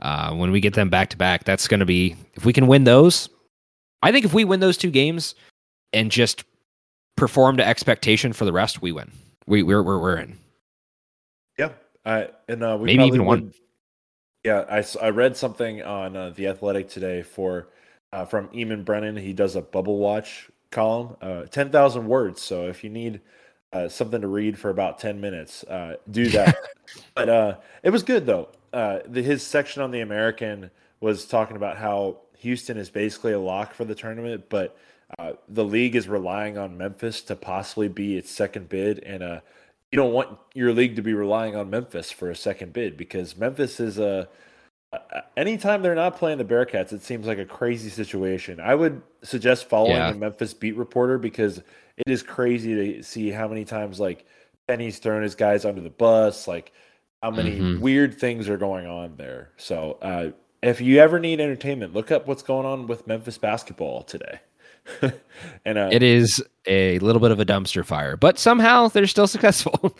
[0.00, 2.66] uh, when we get them back to back that's going to be if we can
[2.66, 3.28] win those
[4.02, 5.34] I think if we win those two games
[5.92, 6.44] and just
[7.16, 9.10] perform to expectation for the rest, we win.
[9.46, 10.38] We we're we're, we're in.
[11.58, 11.70] Yeah,
[12.08, 13.52] I and uh, we maybe even would, one.
[14.44, 17.68] Yeah, I, I read something on uh, the Athletic today for
[18.12, 19.16] uh, from Eamonn Brennan.
[19.16, 22.40] He does a bubble watch column, uh, ten thousand words.
[22.40, 23.20] So if you need
[23.72, 26.56] uh, something to read for about ten minutes, uh, do that.
[27.14, 28.48] but uh, it was good though.
[28.72, 33.38] Uh, the, his section on the American was talking about how Houston is basically a
[33.38, 34.76] lock for the tournament, but
[35.18, 39.40] uh, the league is relying on Memphis to possibly be its second bid, and uh,
[39.92, 43.36] you don't want your league to be relying on Memphis for a second bid because
[43.36, 44.28] Memphis is a.
[45.36, 48.60] anytime they're not playing the Bearcats, it seems like a crazy situation.
[48.60, 50.12] I would suggest following yeah.
[50.12, 54.26] the Memphis beat reporter because it is crazy to see how many times like
[54.66, 56.72] Penny's thrown his guys under the bus, like
[57.22, 57.80] how many mm-hmm.
[57.80, 59.50] weird things are going on there.
[59.56, 60.30] So uh,
[60.62, 64.40] if you ever need entertainment, look up what's going on with Memphis basketball today.
[65.64, 69.26] and uh, it is a little bit of a dumpster fire, but somehow they're still
[69.26, 69.96] successful.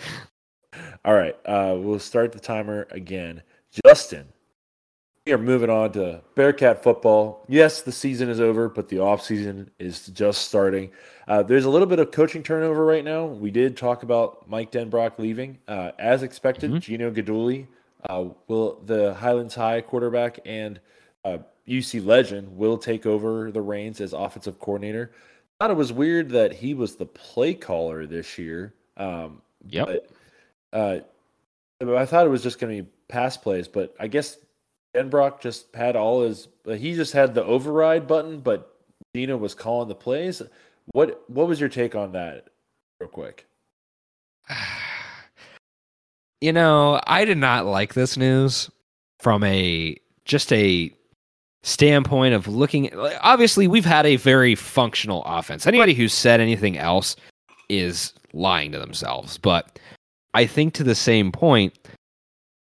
[1.05, 3.43] all right, uh, we'll start the timer again.
[3.85, 4.29] Justin,
[5.27, 7.45] we are moving on to Bearcat football.
[7.49, 10.91] Yes, the season is over, but the off season is just starting.
[11.27, 13.27] Uh, there's a little bit of coaching turnover right now.
[13.27, 16.71] We did talk about Mike Denbrock leaving, uh, as expected.
[16.71, 16.79] Mm-hmm.
[16.79, 17.67] Gino Guidugli
[18.09, 20.81] uh, will the Highlands High quarterback and
[21.25, 21.39] uh,
[21.69, 25.13] UC legend will take over the reins as offensive coordinator.
[25.59, 28.75] I thought it was weird that he was the play caller this year.
[28.97, 29.89] Um, yep.
[29.89, 30.11] But,
[30.73, 34.37] uh, I thought it was just going to be pass plays, but I guess
[34.95, 36.49] Denbrock just had all his.
[36.65, 38.75] He just had the override button, but
[39.15, 40.43] Gino was calling the plays.
[40.93, 42.49] What What was your take on that,
[43.01, 43.47] real quick?
[46.41, 48.71] You know, I did not like this news
[49.19, 50.93] from a just a
[51.69, 52.91] standpoint of looking
[53.21, 55.67] obviously we've had a very functional offense.
[55.67, 57.17] Anybody who said anything else
[57.69, 59.79] is lying to themselves, but
[60.35, 61.79] I think to the same point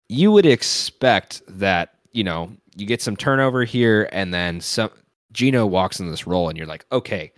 [0.08, 4.90] you would expect that, you know, you get some turnover here, and then some.
[5.32, 7.32] gino walks in this role, and you're like, okay,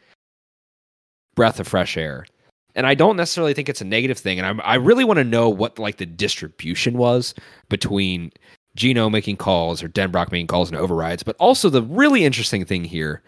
[1.34, 2.26] breath of fresh air.
[2.74, 4.40] And I don't necessarily think it's a negative thing.
[4.40, 7.34] And I, I really want to know what like the distribution was
[7.68, 8.32] between
[8.76, 11.22] Gino making calls or Denbrock making calls and overrides.
[11.22, 13.22] But also the really interesting thing here,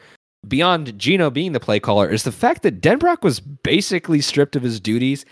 [0.49, 4.63] beyond Gino being the play caller, is the fact that Denbrock was basically stripped of
[4.63, 5.25] his duties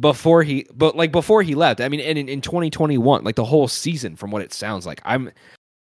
[0.00, 1.80] before he but like before he left.
[1.80, 5.00] I mean, and in, in 2021, like the whole season from what it sounds like.
[5.04, 5.30] I'm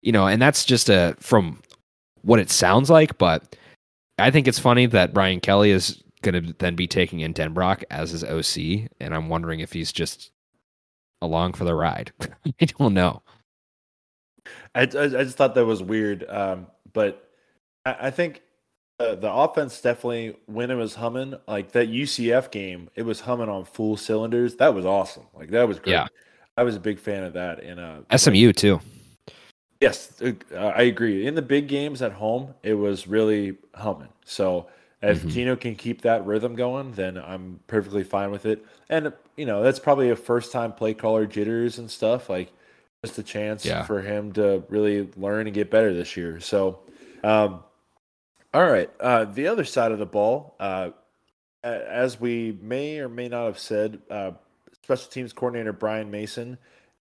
[0.02, 1.62] you know, and that's just a from
[2.24, 3.56] what it sounds like, but
[4.18, 7.84] I think it's funny that Brian Kelly is going to then be taking in Denbrock
[7.90, 10.32] as his OC, and I'm wondering if he's just
[11.22, 12.11] along for the ride.
[12.61, 13.22] I don't know.
[14.74, 17.30] I, I, I just thought that was weird, um, but
[17.86, 18.41] I, I think
[18.99, 23.49] uh, the offense definitely when it was humming, like that UCF game, it was humming
[23.49, 24.55] on full cylinders.
[24.55, 25.26] That was awesome.
[25.34, 25.93] Like that was great.
[25.93, 26.07] Yeah.
[26.57, 27.63] I was a big fan of that.
[27.63, 28.80] And uh, SMU too.
[29.80, 31.26] Yes, uh, I agree.
[31.26, 34.09] In the big games at home, it was really humming.
[34.26, 34.67] So
[35.02, 35.30] if mm-hmm.
[35.30, 38.66] Gino can keep that rhythm going, then I'm perfectly fine with it.
[38.89, 42.30] And you know, that's probably a first time play caller jitters and stuff.
[42.30, 42.52] Like
[43.04, 43.84] just a chance yeah.
[43.84, 46.39] for him to really learn and get better this year.
[46.39, 46.80] So,
[47.24, 47.64] um,
[48.54, 50.89] all right, uh, the other side of the ball, uh,
[51.64, 54.32] as we may or may not have said, uh,
[54.84, 56.58] special teams coordinator Brian Mason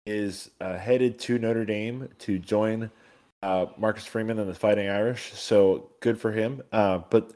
[0.06, 2.90] is uh, headed to Notre Dame to join
[3.42, 5.32] uh, Marcus Freeman and the Fighting Irish.
[5.34, 6.62] So good for him.
[6.72, 7.32] Uh, but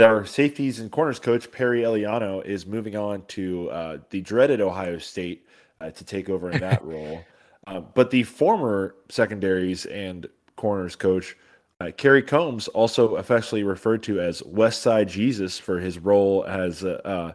[0.00, 4.62] and our safeties and corners coach Perry Eliano is moving on to uh, the dreaded
[4.62, 5.46] Ohio State
[5.78, 7.22] uh, to take over in that role.
[7.66, 10.26] Uh, but the former secondaries and
[10.56, 11.36] corners coach
[11.80, 16.82] uh, Kerry Coombs, also affectionately referred to as West Side Jesus for his role as
[16.82, 17.32] a, uh,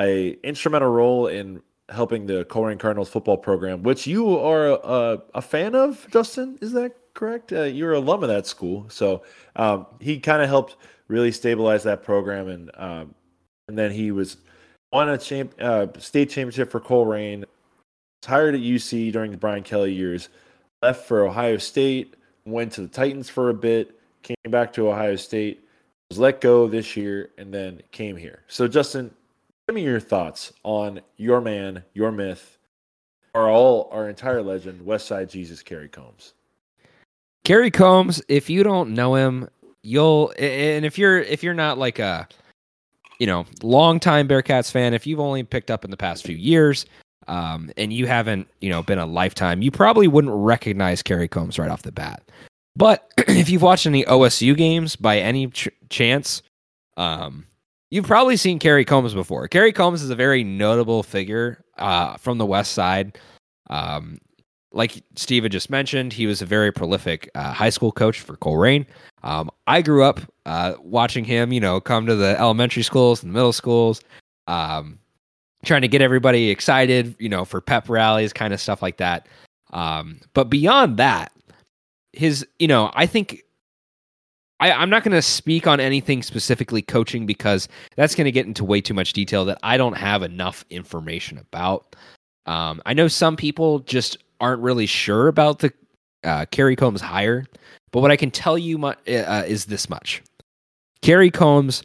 [0.00, 5.42] a instrumental role in helping the Colerain Cardinals football program, which you are a, a
[5.42, 6.58] fan of, Justin.
[6.60, 7.52] Is that correct?
[7.52, 9.22] Uh, you're an alum of that school, so
[9.56, 10.76] um, he kind of helped
[11.08, 13.14] really stabilized that program, and um,
[13.68, 14.36] and then he was
[14.92, 17.44] won a champ, uh, state championship for Colerain.
[18.24, 20.28] Hired at UC during the Brian Kelly years,
[20.82, 25.16] left for Ohio State, went to the Titans for a bit, came back to Ohio
[25.16, 25.64] State,
[26.10, 28.42] was let go this year, and then came here.
[28.48, 29.14] So, Justin,
[29.66, 32.58] give me your thoughts on your man, your myth,
[33.34, 36.34] our all our entire legend, West Side Jesus Kerry Coombs.
[37.44, 39.48] Kerry Coombs, if you don't know him,
[39.82, 42.28] you'll and if you're if you're not like a
[43.18, 46.86] you know longtime Bearcats fan, if you've only picked up in the past few years,
[47.26, 51.58] um, and you haven't you know been a lifetime, you probably wouldn't recognize Kerry Coombs
[51.58, 52.22] right off the bat.
[52.76, 56.42] But if you've watched any OSU games by any ch- chance,
[56.96, 57.46] um,
[57.90, 59.48] you've probably seen Kerry Coombs before.
[59.48, 63.18] Kerry Coombs is a very notable figure uh, from the West Side.
[63.68, 64.18] Um,
[64.72, 68.36] like Steve had just mentioned, he was a very prolific uh, high school coach for
[68.36, 68.86] Colerain.
[69.22, 73.32] Um, I grew up uh, watching him, you know, come to the elementary schools and
[73.32, 74.00] middle schools,
[74.46, 74.98] um,
[75.64, 79.26] trying to get everybody excited, you know, for pep rallies, kind of stuff like that.
[79.72, 81.32] Um, but beyond that,
[82.12, 83.42] his, you know, I think
[84.60, 88.46] I, I'm not going to speak on anything specifically coaching because that's going to get
[88.46, 91.96] into way too much detail that I don't have enough information about.
[92.46, 95.72] Um, I know some people just aren't really sure about the
[96.24, 97.46] uh, Kerry Coombs hire,
[97.92, 100.22] but what I can tell you mu- uh, is this much:
[101.02, 101.82] Kerry Coombs,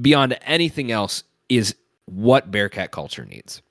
[0.00, 1.74] beyond anything else, is
[2.06, 3.62] what Bearcat culture needs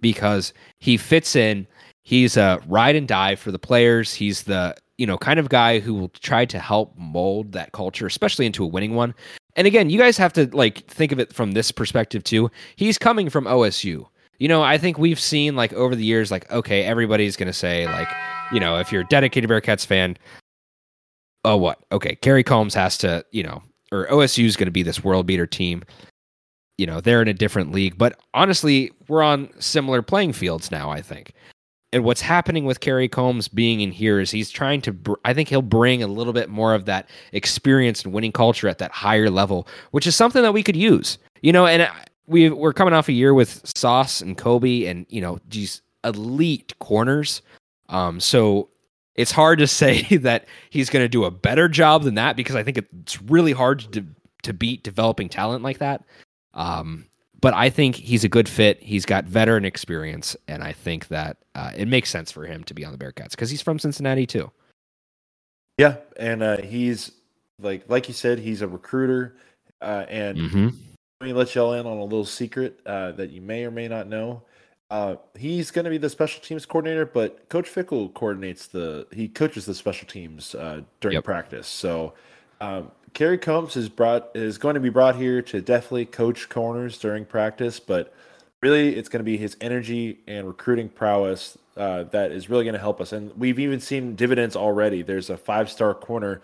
[0.00, 1.66] because he fits in.
[2.02, 4.14] He's a ride and die for the players.
[4.14, 8.06] He's the you know kind of guy who will try to help mold that culture,
[8.06, 9.14] especially into a winning one.
[9.56, 12.50] And again, you guys have to like think of it from this perspective too.
[12.76, 14.06] He's coming from OSU
[14.38, 17.52] you know, I think we've seen like over the years, like, okay, everybody's going to
[17.52, 18.08] say, like,
[18.52, 20.16] you know, if you're a dedicated Bearcats fan,
[21.44, 21.78] oh, what?
[21.92, 25.26] Okay, Kerry Coombs has to, you know, or OSU is going to be this world
[25.26, 25.82] beater team.
[26.76, 27.98] You know, they're in a different league.
[27.98, 31.32] But honestly, we're on similar playing fields now, I think.
[31.92, 35.32] And what's happening with Kerry Coombs being in here is he's trying to, br- I
[35.32, 38.92] think he'll bring a little bit more of that experience and winning culture at that
[38.92, 41.18] higher level, which is something that we could use.
[41.40, 41.88] You know, and
[42.28, 46.78] we we're coming off a year with Sauce and Coby and you know these elite
[46.78, 47.42] corners.
[47.88, 48.68] Um, so
[49.14, 52.54] it's hard to say that he's going to do a better job than that because
[52.54, 54.04] I think it's really hard to
[54.44, 56.04] to beat developing talent like that.
[56.54, 57.06] Um,
[57.40, 58.82] but I think he's a good fit.
[58.82, 62.74] He's got veteran experience, and I think that uh, it makes sense for him to
[62.74, 64.50] be on the Bearcats because he's from Cincinnati too.
[65.78, 67.12] Yeah, and uh, he's
[67.60, 69.36] like like you said, he's a recruiter,
[69.80, 70.68] uh, and mm-hmm.
[71.20, 73.88] Let me let y'all in on a little secret uh, that you may or may
[73.88, 74.42] not know.
[74.88, 79.26] Uh, he's going to be the special teams coordinator, but Coach Fickell coordinates the he
[79.26, 81.24] coaches the special teams uh, during yep.
[81.24, 81.66] practice.
[81.66, 82.14] So
[82.60, 86.98] um, Kerry Coombs is brought is going to be brought here to definitely coach corners
[86.98, 88.14] during practice, but
[88.62, 92.74] really it's going to be his energy and recruiting prowess uh, that is really going
[92.74, 93.12] to help us.
[93.12, 95.02] And we've even seen dividends already.
[95.02, 96.42] There's a five star corner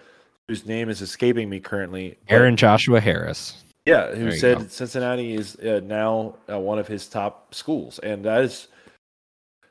[0.49, 2.19] whose name is escaping me currently.
[2.29, 3.64] Aaron Joshua Harris.
[3.87, 4.67] Yeah, who said go.
[4.69, 8.69] Cincinnati is uh, now uh, one of his top schools, and that is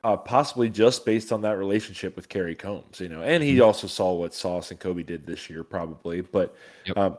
[0.03, 2.99] uh, possibly just based on that relationship with Kerry Coombs.
[2.99, 3.64] You know, and he mm-hmm.
[3.64, 6.22] also saw what Sauce and Coby did this year, probably.
[6.22, 6.55] But
[6.86, 6.97] yep.
[6.97, 7.18] um,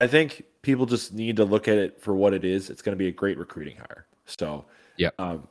[0.00, 2.70] I think people just need to look at it for what it is.
[2.70, 4.06] It's going to be a great recruiting hire.
[4.24, 4.64] So
[4.96, 5.10] yeah.
[5.18, 5.46] Um,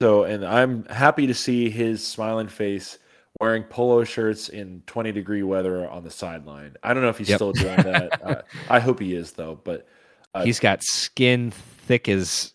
[0.00, 2.98] so, and I'm happy to see his smiling face
[3.40, 6.76] wearing polo shirts in 20 degree weather on the sideline.
[6.82, 7.38] I don't know if he's yep.
[7.38, 8.20] still doing that.
[8.24, 9.86] uh, I hope he is though, but
[10.34, 12.52] uh, he's got skin thick as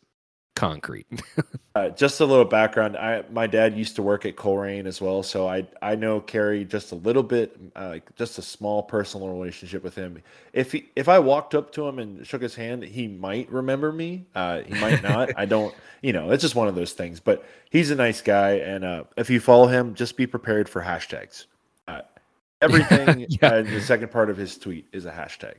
[0.62, 1.08] concrete.
[1.76, 2.96] uh, just a little background.
[2.96, 6.64] I my dad used to work at Colerain as well, so I I know Kerry
[6.66, 10.22] just a little bit, uh, like just a small personal relationship with him.
[10.54, 13.92] If he if I walked up to him and shook his hand, he might remember
[13.92, 14.28] me.
[14.36, 15.32] Uh, he might not.
[15.36, 15.74] I don't.
[16.04, 17.20] You know, it's just one of those things.
[17.20, 20.82] But he's a nice guy, and uh, if you follow him, just be prepared for
[20.82, 21.46] hashtags.
[21.88, 22.02] Uh,
[22.64, 23.58] everything yeah.
[23.58, 25.58] in the second part of his tweet is a hashtag.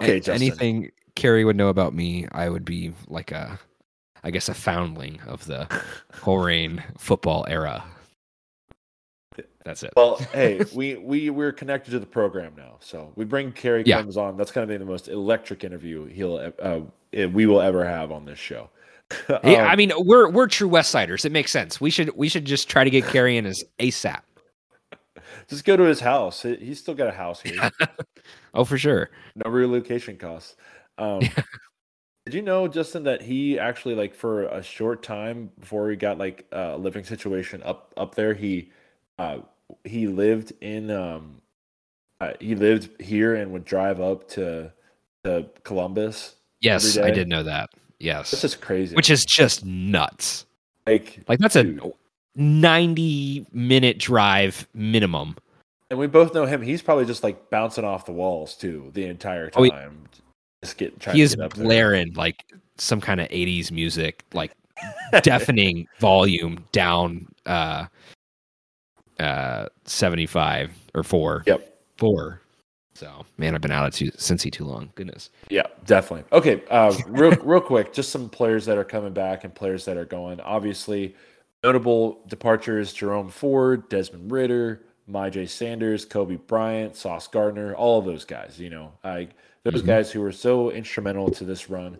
[0.00, 3.60] Okay, anything Kerry would know about me, I would be like a
[4.26, 5.68] I guess, a foundling of the
[6.10, 7.84] Colerain football era.
[9.64, 9.92] That's it.
[9.94, 14.00] Well, hey, we we we're connected to the program now, so we bring Kerry yeah.
[14.00, 14.36] comes on.
[14.36, 16.80] That's going to be the most electric interview he'll uh,
[17.12, 18.68] we will ever have on this show.
[19.28, 21.24] um, yeah, I mean, we're we're true West Siders.
[21.24, 21.80] It makes sense.
[21.80, 24.22] We should we should just try to get Kerry in as ASAP.
[25.48, 26.42] Just go to his house.
[26.42, 27.70] He's still got a house here.
[28.54, 29.10] oh, for sure.
[29.36, 30.56] No relocation costs.
[30.98, 31.20] Um,
[32.26, 36.18] did you know, Justin, that he actually like for a short time before he got
[36.18, 38.72] like a living situation up up there, he
[39.20, 39.38] uh
[39.84, 41.40] he lived in um
[42.20, 44.72] uh, he lived here and would drive up to
[45.22, 46.34] to Columbus.
[46.60, 47.70] Yes, I did know that.
[48.00, 48.96] Yes, this is crazy.
[48.96, 50.46] Which is just nuts.
[50.84, 51.78] Like, like that's dude.
[51.80, 51.92] a
[52.34, 55.36] ninety minute drive minimum.
[55.90, 56.60] And we both know him.
[56.60, 60.08] He's probably just like bouncing off the walls too the entire time.
[60.12, 60.22] Oh,
[60.66, 62.16] just get he is blaring there.
[62.16, 62.44] like
[62.78, 64.52] some kind of 80s music like
[65.22, 67.86] deafening volume down uh
[69.20, 71.78] uh 75 or 4 yep.
[71.96, 72.40] 4
[72.94, 74.90] so man i've been out of too, Cincy too long.
[74.94, 75.30] Goodness.
[75.48, 76.24] Yeah definitely.
[76.32, 79.96] Okay uh real real quick just some players that are coming back and players that
[79.96, 80.40] are going.
[80.40, 81.14] Obviously
[81.64, 88.24] notable departures jerome ford desmond ridder Myjai Sanders, Coby Bryant, Sauce Gardner, all of those
[88.24, 88.58] guys.
[88.58, 89.28] You know, I
[89.66, 89.88] those mm-hmm.
[89.88, 91.98] guys who were so instrumental to this run.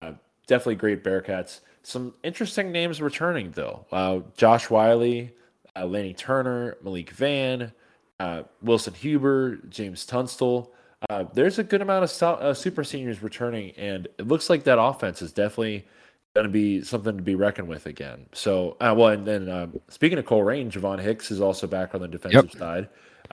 [0.00, 0.12] Uh,
[0.46, 1.60] definitely great Bearcats.
[1.82, 3.86] Some interesting names returning though.
[3.90, 5.28] Uh, Josh Whyle,
[5.74, 7.72] uh, Lenny Turner, Malik Vann,
[8.20, 10.72] uh, Wilson Huber, James Tunstall.
[11.10, 14.80] Uh, there's a good amount of uh, super seniors returning, and it looks like that
[14.80, 15.86] offense is definitely
[16.34, 18.26] going to be something to be reckoned with again.
[18.32, 22.50] So, well, and then speaking of Colerain, Javon Hicks is also back on the defensive
[22.52, 22.58] yep.
[22.58, 22.88] side,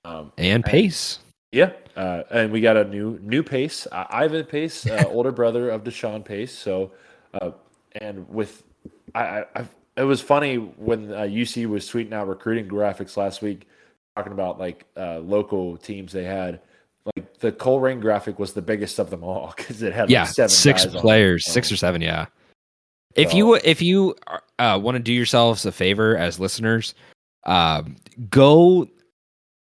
[0.05, 1.19] um, and Pace.
[1.55, 5.69] Yeah, uh, and we got a new new Pace, uh, Ivan Pace, uh, older brother
[5.69, 6.51] of Deshawn Pace.
[6.51, 6.91] So,
[7.33, 7.51] uh,
[8.01, 8.63] and with
[9.15, 13.69] I, I, it was funny when UC uh, was tweeting out recruiting graphics last week,
[14.17, 16.59] talking about like uh, local teams they had.
[17.15, 20.31] Like the Colerain graphic was the biggest of them all because it had yeah like
[20.31, 22.25] seven six players, six or seven, yeah.
[23.15, 23.37] If so.
[23.37, 24.13] you if you
[24.59, 26.95] want to do yourselves a favor as listeners,
[27.45, 27.95] um,
[28.29, 28.89] go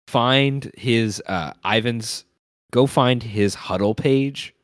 [0.06, 2.24] find his uh Ivan's
[2.70, 4.54] go find his Hudl page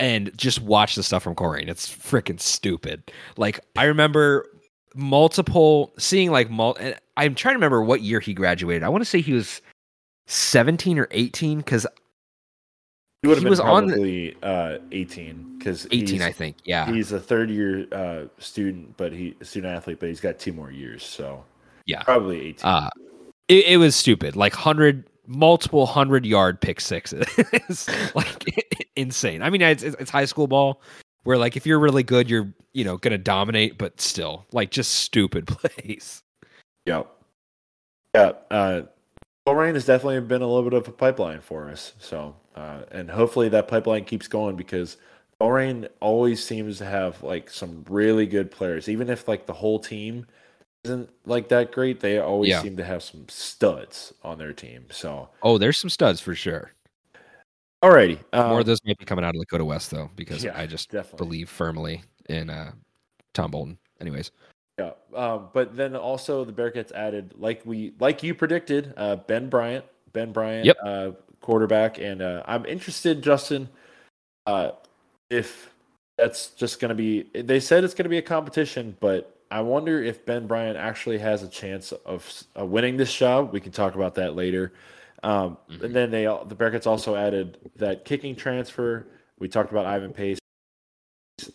[0.00, 1.68] and just watch the stuff from Colerain.
[1.68, 3.10] It's freaking stupid.
[3.36, 4.46] Like I remember
[4.94, 6.78] multiple seeing like mul-
[7.16, 8.82] I'm trying to remember what year he graduated.
[8.82, 9.60] I want to say he was
[10.26, 11.86] 17 or 18 cuz
[13.22, 16.56] he been was probably on the, uh 18 cuz 18 I think.
[16.64, 16.90] Yeah.
[16.92, 20.70] He's a third year uh student but he student athlete but he's got two more
[20.70, 21.44] years so
[21.86, 22.02] yeah.
[22.02, 22.70] Probably 18.
[22.70, 22.90] Uh
[23.48, 24.36] it, it was stupid.
[24.36, 27.26] Like hundred, multiple hundred yard pick sixes,
[28.14, 29.42] like insane.
[29.42, 30.80] I mean, it's, it's high school ball
[31.24, 34.92] where like if you're really good, you're you know gonna dominate, but still like just
[34.92, 36.22] stupid plays.
[36.86, 37.10] Yep.
[38.14, 38.32] Yeah.
[38.50, 38.82] Uh,
[39.46, 41.94] Rain has definitely been a little bit of a pipeline for us.
[41.98, 44.98] So, uh, and hopefully that pipeline keeps going because
[45.40, 49.78] Colerain always seems to have like some really good players, even if like the whole
[49.78, 50.26] team
[50.84, 52.62] isn't like that great, they always yeah.
[52.62, 54.86] seem to have some studs on their team.
[54.90, 56.72] So oh, there's some studs for sure.
[57.82, 60.58] Alrighty, um, more of those may be coming out of Lakota West though, because yeah,
[60.58, 61.24] I just definitely.
[61.24, 62.72] believe firmly in uh,
[63.34, 63.78] Tom Bolton.
[64.00, 64.30] anyways.
[64.78, 69.48] Yeah, um, but then also the Bearcats added, like we, like you predicted, uh, Ben
[69.48, 70.76] Bryant, Ben Bryant, yep.
[70.84, 71.10] uh,
[71.40, 73.68] quarterback, and uh, I'm interested, Justin,
[74.46, 74.70] uh,
[75.30, 75.72] if
[76.16, 77.24] that's just going to be.
[77.34, 81.18] They said it's going to be a competition, but I wonder if Ben Bryant actually
[81.18, 83.52] has a chance of uh, winning this job.
[83.52, 84.72] We can talk about that later.
[85.22, 85.84] Um, mm-hmm.
[85.86, 89.06] And then they the Bearcats also added that kicking transfer.
[89.38, 90.38] We talked about Ivan Pace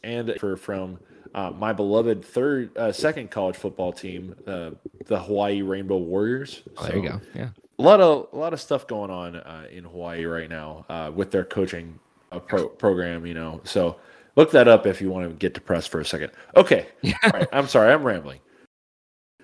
[0.03, 0.99] and for from
[1.33, 4.71] uh, my beloved third, uh, second college football team, uh,
[5.05, 6.61] the Hawaii Rainbow Warriors.
[6.77, 7.21] Oh, there you go.
[7.33, 10.85] Yeah, a lot of a lot of stuff going on uh, in Hawaii right now
[10.89, 11.99] uh, with their coaching
[12.31, 13.25] uh, pro- program.
[13.25, 13.97] You know, so
[14.35, 16.31] look that up if you want to get depressed for a second.
[16.55, 17.17] Okay, yeah.
[17.23, 17.47] All right.
[17.51, 18.39] I'm sorry, I'm rambling.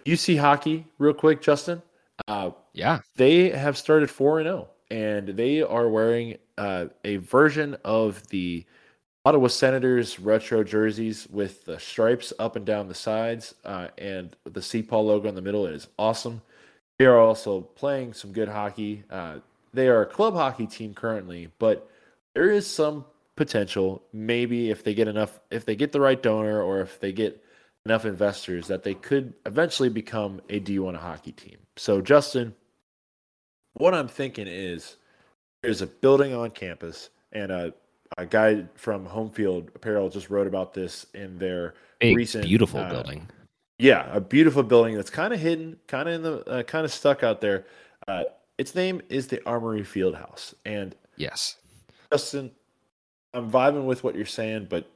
[0.05, 1.81] UC hockey, real quick, Justin.
[2.73, 8.27] yeah, they have started four and zero, oh, and they are wearing a version of
[8.29, 8.65] the
[9.25, 14.59] Ottawa Senators retro jerseys with the stripes up and down the sides uh, and the
[14.59, 15.65] CPAW logo in the middle.
[15.65, 16.41] It is awesome.
[16.97, 19.03] They are also playing some good hockey.
[19.09, 19.35] Uh,
[19.73, 21.89] they are a club hockey team currently, but
[22.33, 23.05] there is some
[23.39, 24.03] potential.
[24.13, 27.41] Maybe if they get enough, if they get the right donor, or if they get
[27.85, 31.57] enough investors, that they could eventually become a D1 hockey team.
[31.77, 32.53] So, Justin,
[33.73, 34.97] what I'm thinking is
[35.63, 37.73] there's a building on campus and a
[38.17, 42.89] a guy from Homefield Apparel just wrote about this in their a recent beautiful uh,
[42.89, 43.29] building.
[43.77, 46.91] Yeah, a beautiful building that's kind of hidden, kind of in the uh, kind of
[46.91, 47.65] stuck out there.
[48.07, 48.23] Uh,
[48.57, 51.57] its name is the Armory Field House, and yes,
[52.11, 52.51] Justin,
[53.33, 54.89] I'm vibing with what you're saying, but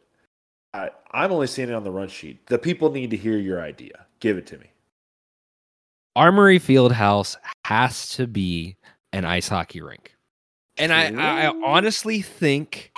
[0.73, 2.45] I, I'm only seeing it on the run sheet.
[2.47, 4.05] The people need to hear your idea.
[4.19, 4.65] Give it to me.
[6.15, 8.75] Armory Field House has to be
[9.13, 10.15] an ice hockey rink.
[10.77, 12.91] And I, I honestly think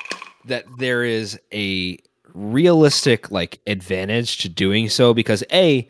[0.46, 1.98] that there is a
[2.34, 5.88] realistic like advantage to doing so because a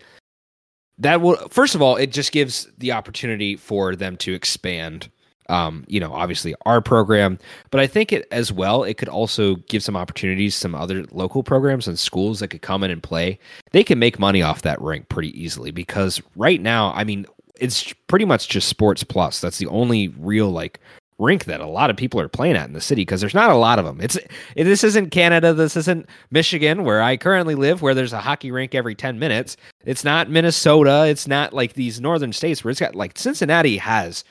[0.98, 5.10] that will first of all it just gives the opportunity for them to expand
[5.50, 7.38] um you know obviously our program
[7.72, 11.44] but i think it as well it could also give some opportunities some other local
[11.44, 13.38] programs and schools that could come in and play
[13.72, 17.26] they can make money off that rink pretty easily because right now i mean
[17.60, 20.80] it's pretty much just sports plus that's the only real like
[21.18, 23.50] rink that a lot of people are playing at in the city because there's not
[23.50, 24.00] a lot of them.
[24.02, 24.18] It's
[24.56, 28.76] this isn't Canada, this isn't Michigan where I currently live where there's a hockey rink
[28.76, 29.56] every 10 minutes.
[29.86, 34.24] It's not Minnesota, it's not like these northern states where it's got like Cincinnati has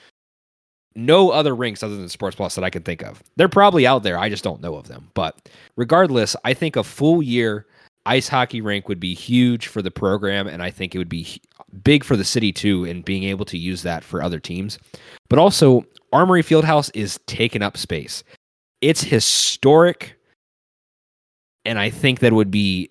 [0.96, 3.22] no other rinks other than Sports Plus that I can think of.
[3.36, 5.10] They're probably out there, I just don't know of them.
[5.14, 7.66] But regardless, I think a full year
[8.06, 11.40] ice hockey rink would be huge for the program and I think it would be
[11.82, 14.78] big for the city too in being able to use that for other teams.
[15.28, 18.22] But also Armory Fieldhouse is taking up space.
[18.80, 20.16] It's historic,
[21.64, 22.90] and I think that would be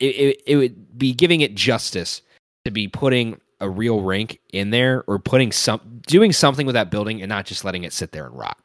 [0.00, 2.20] it, it, it would be giving it justice
[2.64, 6.90] to be putting a real rink in there or putting some doing something with that
[6.90, 8.58] building and not just letting it sit there and rot.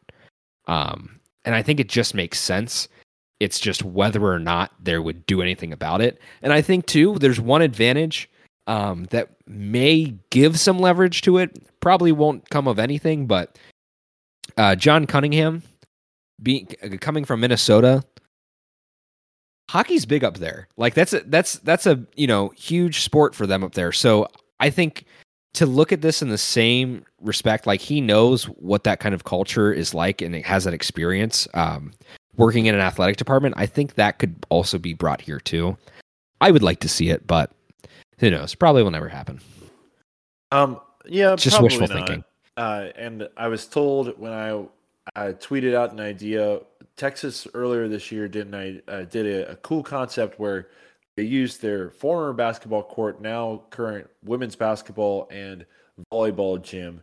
[0.68, 2.90] Um, and I think it just makes sense.
[3.40, 6.20] It's just whether or not there would do anything about it.
[6.42, 8.30] And I think too, there's one advantage
[8.66, 11.80] um, that may give some leverage to it.
[11.80, 13.58] Probably won't come of anything, but
[14.58, 15.62] uh, John Cunningham,
[16.42, 16.66] being
[17.00, 18.04] coming from Minnesota,
[19.70, 20.68] hockey's big up there.
[20.76, 23.92] Like that's a, that's that's a you know huge sport for them up there.
[23.92, 24.28] So
[24.60, 25.06] I think
[25.54, 29.24] to look at this in the same respect, like he knows what that kind of
[29.24, 31.92] culture is like and it has that experience um,
[32.36, 33.56] working in an athletic department.
[33.58, 35.78] I think that could also be brought here too.
[36.40, 37.52] I would like to see it, but
[38.20, 38.56] who knows?
[38.56, 39.40] Probably will never happen.
[40.52, 41.96] Um, yeah, it's just wishful not.
[41.96, 42.24] thinking.
[42.56, 44.64] Uh, and I was told when I
[45.16, 46.60] I tweeted out an idea.
[46.96, 50.70] Texas earlier this year did I uh, did a, a, cool concept where
[51.18, 55.66] they used their former basketball court, now current women's basketball and
[56.14, 57.02] volleyball gym,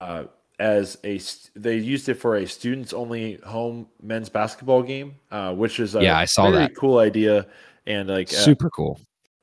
[0.00, 0.24] uh,
[0.58, 1.20] as a
[1.56, 6.02] they used it for a students only home men's basketball game, uh, which is a
[6.02, 7.46] yeah I saw that cool idea
[7.86, 9.00] and like uh, super cool.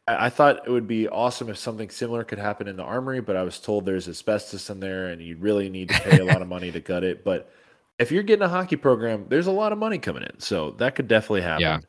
[0.08, 3.38] I thought it would be awesome if something similar could happen in the armory, but
[3.38, 6.42] I was told there's asbestos in there and you really need to pay a lot
[6.42, 7.24] of money to gut it.
[7.24, 7.50] But
[8.00, 10.40] if you're getting a hockey program, there's a lot of money coming in.
[10.40, 11.62] So that could definitely happen.
[11.62, 11.80] Yeah.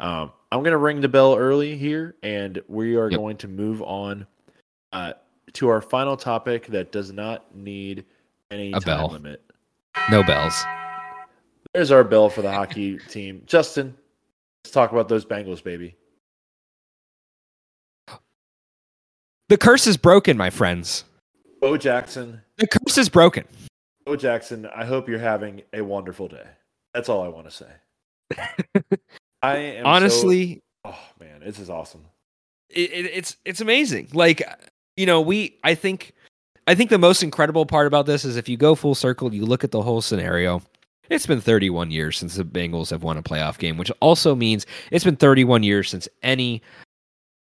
[0.00, 3.18] Um, I'm going to ring the bell early here and we are yep.
[3.18, 4.26] going to move on
[4.92, 5.12] uh,
[5.54, 8.06] to our final topic that does not need
[8.50, 9.08] any a time bell.
[9.08, 9.42] limit.
[10.10, 10.64] No bells.
[11.74, 13.42] There's our bell for the hockey team.
[13.46, 13.94] Justin,
[14.64, 15.96] let's talk about those Bengals, baby.
[19.48, 21.04] The curse is broken, my friends.
[21.60, 22.40] Bo Jackson.
[22.56, 23.44] The curse is broken.
[24.06, 26.46] Bo Jackson, I hope you're having a wonderful day.
[26.94, 27.66] That's all I want to
[28.30, 28.96] say.
[29.42, 30.62] I am honestly.
[30.84, 32.04] So, oh man, this is awesome.
[32.70, 34.08] it, it, it's it's amazing.
[34.12, 34.42] Like
[34.96, 36.12] you know, we I think
[36.66, 39.46] I think the most incredible part about this is if you go full circle, you
[39.46, 40.62] look at the whole scenario.
[41.08, 44.66] It's been 31 years since the Bengals have won a playoff game, which also means
[44.90, 46.60] it's been 31 years since any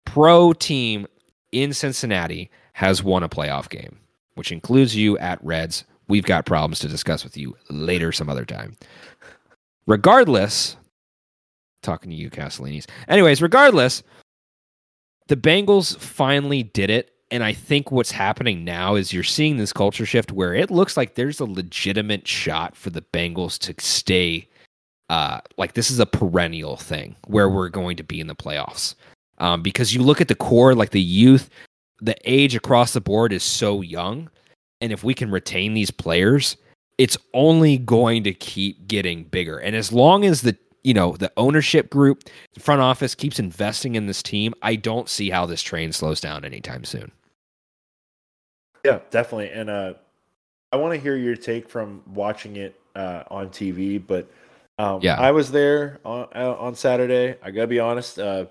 [0.05, 1.07] pro team
[1.51, 3.99] in Cincinnati has won a playoff game,
[4.35, 5.85] which includes you at Reds.
[6.09, 8.77] We've got problems to discuss with you later some other time.
[9.87, 10.77] Regardless,
[11.85, 12.87] talking to you, Castellinis.
[13.09, 14.03] Anyways, regardless,
[15.29, 17.11] the Bengals finally did it.
[17.31, 20.97] And I think what's happening now is you're seeing this culture shift where it looks
[20.97, 24.49] like there's a legitimate shot for the Bengals to stay.
[25.11, 28.95] Uh, like this is a perennial thing where we're going to be in the playoffs.
[29.39, 31.51] Um, because you look at the core, like the youth,
[32.01, 34.31] the age across the board is so young.
[34.81, 36.57] And if we can retain these players,
[36.99, 39.59] it's only going to keep getting bigger.
[39.59, 43.95] And as long as the you know, the ownership group, the front office keeps investing
[43.97, 47.11] in this team, I don't see how this train slows down anytime soon.
[48.85, 49.51] Yeah, definitely.
[49.51, 49.95] And uh,
[50.71, 54.01] I want to hear your take from watching it uh, on TV.
[54.07, 54.31] But
[54.79, 57.37] um, yeah, I was there on, uh, on Saturday.
[57.43, 58.19] I gotta be honest.
[58.19, 58.47] Uh,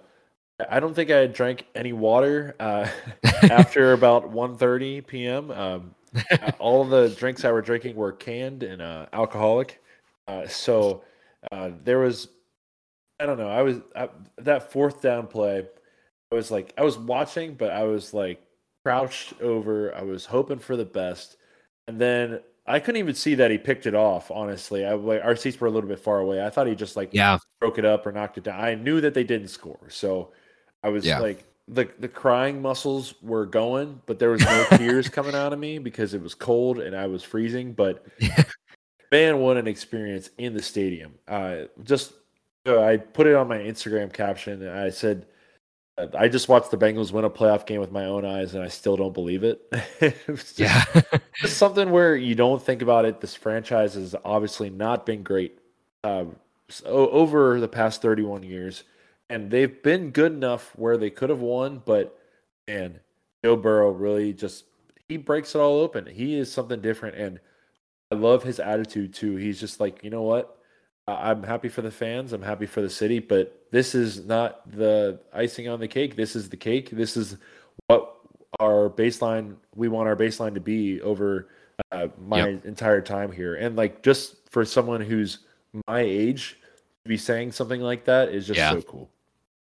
[0.69, 2.87] I don't think I drank any water uh,
[3.43, 5.51] after about 1.30 p.m.
[5.51, 5.95] Um,
[6.59, 9.81] all the drinks I were drinking were canned and uh, alcoholic.
[10.47, 11.03] so
[11.51, 12.27] uh, there was,
[13.19, 15.67] I don't know, I was I, that fourth down play.
[16.31, 18.41] I was like, I was watching, but I was like
[18.83, 19.93] crouched over.
[19.95, 21.37] I was hoping for the best,
[21.87, 24.31] and then I couldn't even see that he picked it off.
[24.31, 26.43] Honestly, I like our seats were a little bit far away.
[26.43, 28.59] I thought he just like yeah broke it up or knocked it down.
[28.59, 30.31] I knew that they didn't score, so
[30.83, 31.19] I was yeah.
[31.19, 35.59] like the the crying muscles were going, but there was no tears coming out of
[35.59, 37.73] me because it was cold and I was freezing.
[37.73, 38.05] But
[39.13, 41.13] man, what an experience in the stadium.
[41.27, 42.13] Uh, just
[42.65, 44.67] uh, I put it on my Instagram caption.
[44.67, 45.27] I said,
[45.99, 48.63] uh, I just watched the Bengals win a playoff game with my own eyes, and
[48.63, 49.71] I still don't believe it.
[50.25, 50.83] just, yeah,
[51.35, 53.21] just something where you don't think about it.
[53.21, 55.59] This franchise has obviously not been great
[56.03, 56.25] uh,
[56.67, 58.83] so over the past 31 years,
[59.29, 61.83] and they've been good enough where they could have won.
[61.85, 62.17] But
[62.67, 62.99] man,
[63.45, 64.65] Joe Burrow really just
[65.07, 66.07] he breaks it all open.
[66.07, 67.39] He is something different, and
[68.13, 69.37] I love his attitude too.
[69.37, 70.55] He's just like, you know what?
[71.07, 72.31] I'm happy for the fans.
[72.31, 76.15] I'm happy for the city, but this is not the icing on the cake.
[76.15, 76.91] This is the cake.
[76.91, 77.37] This is
[77.87, 78.17] what
[78.59, 79.55] our baseline.
[79.75, 81.49] We want our baseline to be over
[81.91, 82.65] uh, my yep.
[82.65, 83.55] entire time here.
[83.55, 85.39] And like, just for someone who's
[85.87, 86.59] my age
[87.03, 88.73] to be saying something like that is just yeah.
[88.73, 89.09] so cool.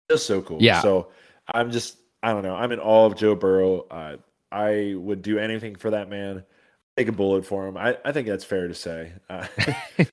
[0.09, 0.57] Just so cool.
[0.59, 0.81] Yeah.
[0.81, 1.09] So
[1.53, 2.55] I'm just, I don't know.
[2.55, 3.86] I'm in awe of Joe Burrow.
[3.91, 4.17] Uh,
[4.51, 6.43] I would do anything for that man
[6.97, 7.77] take a bullet for him.
[7.77, 9.13] I, I think that's fair to say.
[9.29, 9.47] Uh,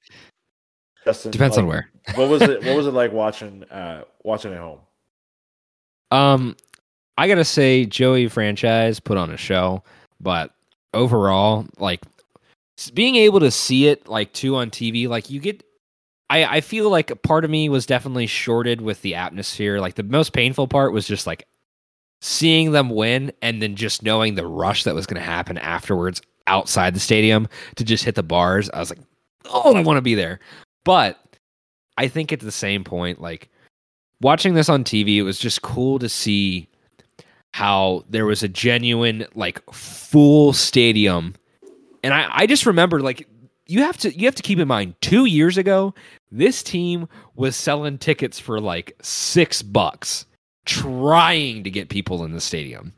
[1.05, 1.91] Justin, depends like, on where.
[2.15, 2.65] what was it?
[2.65, 4.81] What was it like watching uh, watching at home?
[6.11, 6.57] Um,
[7.17, 9.83] I gotta say, Joey franchise put on a show,
[10.21, 10.53] but
[10.93, 12.01] overall, like
[12.95, 15.65] being able to see it like two on TV, like you get.
[16.29, 19.81] I, I feel like a part of me was definitely shorted with the atmosphere.
[19.81, 21.45] Like the most painful part was just like
[22.21, 26.23] seeing them win and then just knowing the rush that was going to happen afterwards
[26.51, 28.69] outside the stadium to just hit the bars.
[28.71, 28.99] I was like,
[29.47, 30.41] oh, I want to be there.
[30.85, 31.19] But
[31.97, 33.49] I think at the same point, like
[34.21, 36.69] watching this on TV, it was just cool to see
[37.53, 41.35] how there was a genuine, like, full stadium.
[42.05, 43.27] And I, I just remember, like,
[43.67, 45.95] you have to you have to keep in mind two years ago
[46.33, 50.27] this team was selling tickets for like six bucks
[50.65, 52.93] trying to get people in the stadium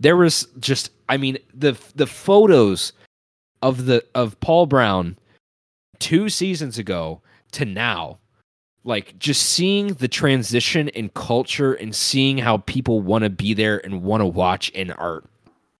[0.00, 2.92] there was just I mean the the photos
[3.62, 5.16] of the of Paul Brown
[5.98, 7.20] two seasons ago
[7.52, 8.18] to now
[8.82, 13.84] like just seeing the transition in culture and seeing how people want to be there
[13.84, 15.22] and want to watch and are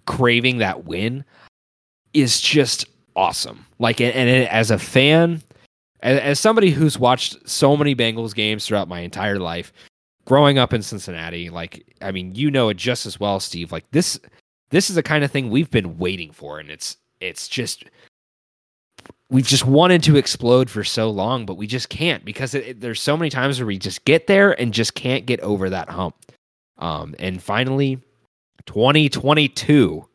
[0.06, 1.24] craving that win
[2.12, 2.84] is just
[3.16, 3.64] awesome.
[3.78, 5.42] Like and, and as a fan
[6.02, 9.72] as, as somebody who's watched so many Bengals games throughout my entire life
[10.30, 13.72] growing up in Cincinnati, like I mean, you know it just as well, Steve.
[13.72, 14.16] Like this
[14.70, 17.82] this is the kind of thing we've been waiting for and it's it's just
[19.28, 22.80] we've just wanted to explode for so long, but we just can't because it, it,
[22.80, 25.88] there's so many times where we just get there and just can't get over that
[25.88, 26.14] hump.
[26.78, 28.00] Um, and finally,
[28.66, 30.06] 2022,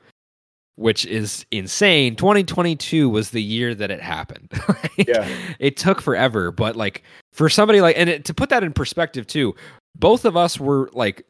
[0.77, 2.15] which is insane.
[2.15, 4.49] 2022 was the year that it happened.
[4.69, 5.27] like, yeah,
[5.59, 7.03] it took forever, but like
[7.33, 9.53] for somebody like, and it, to put that in perspective too,
[9.95, 11.25] both of us were like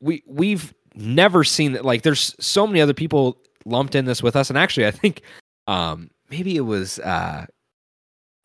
[0.00, 4.34] we we've never seen that like there's so many other people lumped in this with
[4.34, 5.22] us and actually i think
[5.66, 7.46] um maybe it was uh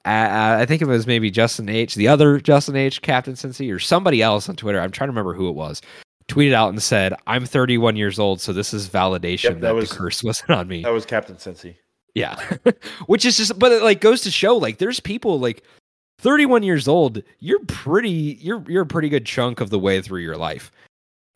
[0.06, 3.80] I, I think it was maybe Justin H, the other Justin H, Captain Cincy, or
[3.80, 4.80] somebody else on Twitter.
[4.80, 5.82] I'm trying to remember who it was,
[6.28, 9.76] tweeted out and said, "I'm 31 years old, so this is validation yep, that, that
[9.76, 11.78] was, the curse wasn't on me." That was Captain Cincy.
[12.14, 12.40] Yeah,
[13.08, 15.64] which is just, but it like goes to show, like, there's people like
[16.20, 17.22] 31 years old.
[17.39, 20.72] You're pretty, you're you're a pretty good chunk of the way through your life,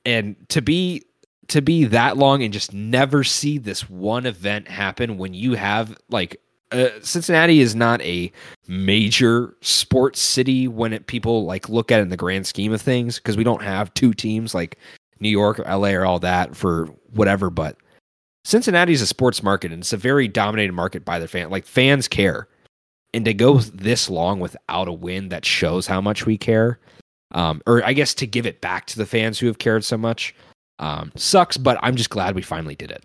[0.05, 1.03] and to be
[1.49, 5.97] to be that long and just never see this one event happen when you have
[6.09, 6.39] like
[6.71, 8.31] uh, Cincinnati is not a
[8.67, 12.81] major sports city when it, people like look at it in the grand scheme of
[12.81, 14.77] things because we don't have two teams like
[15.19, 17.49] New York or LA or all that for whatever.
[17.49, 17.77] But
[18.43, 21.49] Cincinnati is a sports market and it's a very dominated market by their fan.
[21.49, 22.47] Like fans care,
[23.13, 26.79] and to go this long without a win that shows how much we care.
[27.31, 29.97] Um, or I guess to give it back to the fans who have cared so
[29.97, 30.35] much
[30.79, 31.57] um, sucks.
[31.57, 33.03] But I'm just glad we finally did it.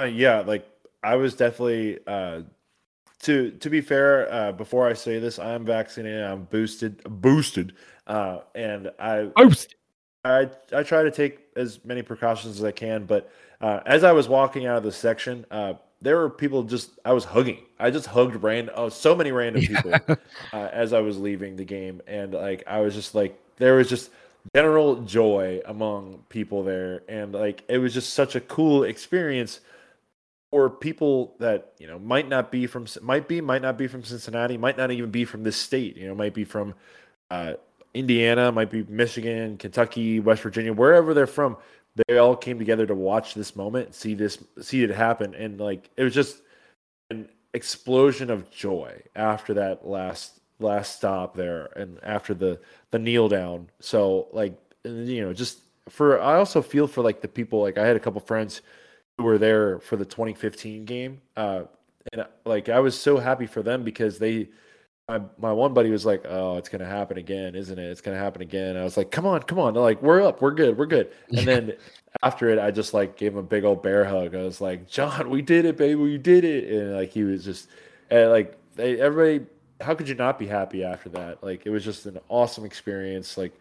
[0.00, 0.68] Uh, yeah, like
[1.02, 2.42] I was definitely uh,
[3.22, 4.32] to to be fair.
[4.32, 6.24] Uh, before I say this, I'm vaccinated.
[6.24, 7.74] I'm boosted, boosted,
[8.06, 9.74] uh, and I Boost.
[10.24, 13.04] I I try to take as many precautions as I can.
[13.04, 16.98] But uh, as I was walking out of the section, uh, there were people just
[17.04, 17.58] I was hugging.
[17.78, 19.92] I just hugged random, oh, so many random people
[20.52, 23.88] uh, as I was leaving the game, and like I was just like there was
[23.88, 24.10] just
[24.54, 29.60] general joy among people there, and like it was just such a cool experience
[30.50, 34.02] for people that you know might not be from might be might not be from
[34.02, 35.96] Cincinnati, might not even be from this state.
[35.96, 36.74] You know, might be from
[37.30, 37.54] uh,
[37.94, 41.56] Indiana, might be Michigan, Kentucky, West Virginia, wherever they're from.
[41.96, 45.90] They all came together to watch this moment, see this, see it happen, and like
[45.96, 46.42] it was just
[47.10, 52.60] an explosion of joy after that last last stop there, and after the
[52.90, 53.70] the kneel down.
[53.80, 57.60] So like you know, just for I also feel for like the people.
[57.60, 58.62] Like I had a couple friends
[59.18, 61.20] who were there for the 2015 game.
[61.36, 61.64] Uh,
[62.12, 64.48] and like I was so happy for them because they
[65.10, 67.90] my my one buddy was like, "Oh, it's gonna happen again, isn't it?
[67.90, 70.40] It's gonna happen again." I was like, "Come on, come on!" They're like, "We're up,
[70.40, 71.72] we're good, we're good." And then
[72.22, 74.34] after it, I just like gave him a big old bear hug.
[74.34, 77.44] I was like, "John, we did it, baby, we did it!" And like he was
[77.44, 77.68] just,
[78.10, 79.46] and like they, everybody,
[79.80, 81.42] how could you not be happy after that?
[81.42, 83.36] Like it was just an awesome experience.
[83.36, 83.52] Like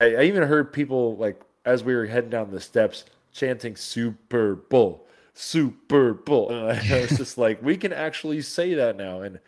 [0.00, 4.54] I, I even heard people like as we were heading down the steps chanting Super
[4.54, 6.50] Bowl, Super Bowl.
[6.52, 9.22] And I was just like, we can actually say that now.
[9.22, 9.40] And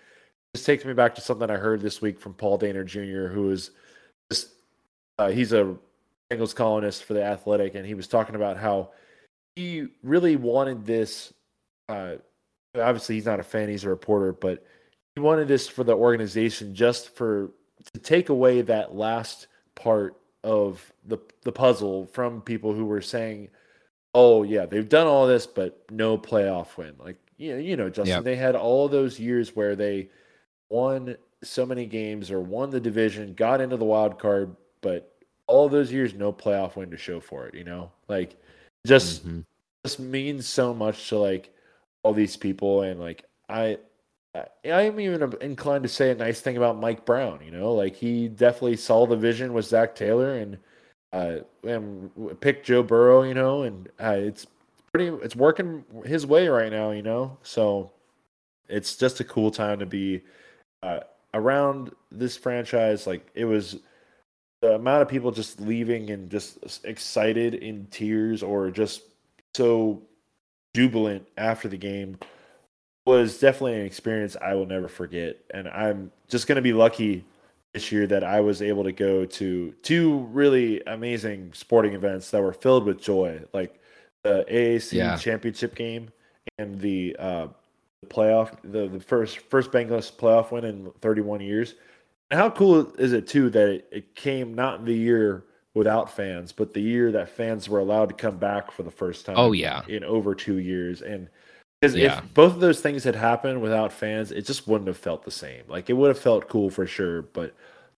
[0.55, 3.51] this takes me back to something I heard this week from Paul Dehner Jr., who
[3.51, 3.71] is
[4.31, 4.49] just,
[5.19, 5.77] uh, he's a
[6.31, 8.91] Bengals columnist for The Athletic, and he was talking about how
[9.57, 11.33] he really wanted this.
[11.89, 12.17] Uh,
[12.77, 14.65] obviously, he's not a fan, he's a reporter, but
[15.15, 17.51] he wanted this for the organization just for
[17.95, 23.49] to take away that last part of the the puzzle from people who were saying
[24.15, 26.95] oh yeah, they've done all this, but no playoff win.
[26.99, 28.25] Like you know, you know, Justin, yep.
[28.25, 30.11] they had all those years where they
[30.71, 35.15] won so many games or won the division, got into the wild card, but
[35.47, 37.55] all those years no playoff win to show for it.
[37.55, 38.37] You know, like
[38.87, 39.41] just mm-hmm.
[39.85, 41.53] just means so much to like
[42.03, 43.79] all these people, and like I.
[44.65, 47.41] I'm even inclined to say a nice thing about Mike Brown.
[47.45, 50.57] You know, like he definitely saw the vision with Zac Taylor, and
[51.13, 52.11] uh, and
[52.41, 54.47] pick Joe Burrow, you know, and uh, it's
[54.93, 57.39] pretty, it's working his way right now, you know.
[57.43, 57.91] So
[58.69, 60.23] it's just a cool time to be
[60.83, 61.01] uh,
[61.35, 63.07] around this franchise.
[63.07, 63.79] Like it was
[64.63, 69.03] the amount of people just leaving and just excited in tears or just
[69.55, 70.03] so
[70.75, 72.19] jubilant after the game
[73.07, 75.39] was definitely an experience I will never forget.
[75.53, 77.25] And I'm just going to be lucky
[77.73, 82.43] this year that I was able to go to two really amazing sporting events that
[82.43, 83.81] were filled with joy, like
[84.23, 85.17] the AAC yeah.
[85.17, 86.11] championship game
[86.59, 87.47] and the uh,
[88.09, 91.75] playoff, the, the first first Bengals playoff win in 31 years.
[92.31, 95.45] And how cool is it too that it, it came not in the year
[95.75, 99.27] without fans, but the year that fans were allowed to come back for the first
[99.27, 99.35] time.
[99.39, 101.29] Oh yeah, in over two years, and
[101.81, 102.19] because yeah.
[102.19, 105.31] if both of those things had happened without fans, it just wouldn't have felt the
[105.31, 105.63] same.
[105.69, 107.55] Like it would have felt cool for sure, but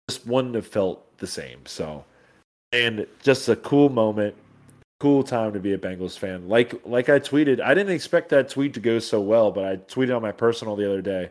[0.09, 1.65] just wouldn't have felt the same.
[1.67, 2.05] So,
[2.73, 4.35] and just a cool moment,
[5.03, 6.49] cool time to be a Bengals fan.
[6.49, 9.77] Like like I tweeted, I didn't expect that tweet to go so well, but I
[9.79, 11.31] tweeted on my personal the other day.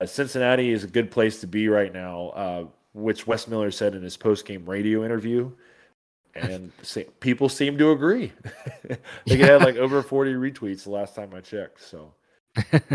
[0.00, 2.64] Uh, Cincinnati is a good place to be right now, uh,
[2.94, 5.52] which Wes Miller said in his post game radio interview
[6.34, 6.72] and
[7.20, 8.32] people seem to agree.
[9.26, 11.80] they had like over 40 retweets the last time I checked.
[11.80, 12.12] So,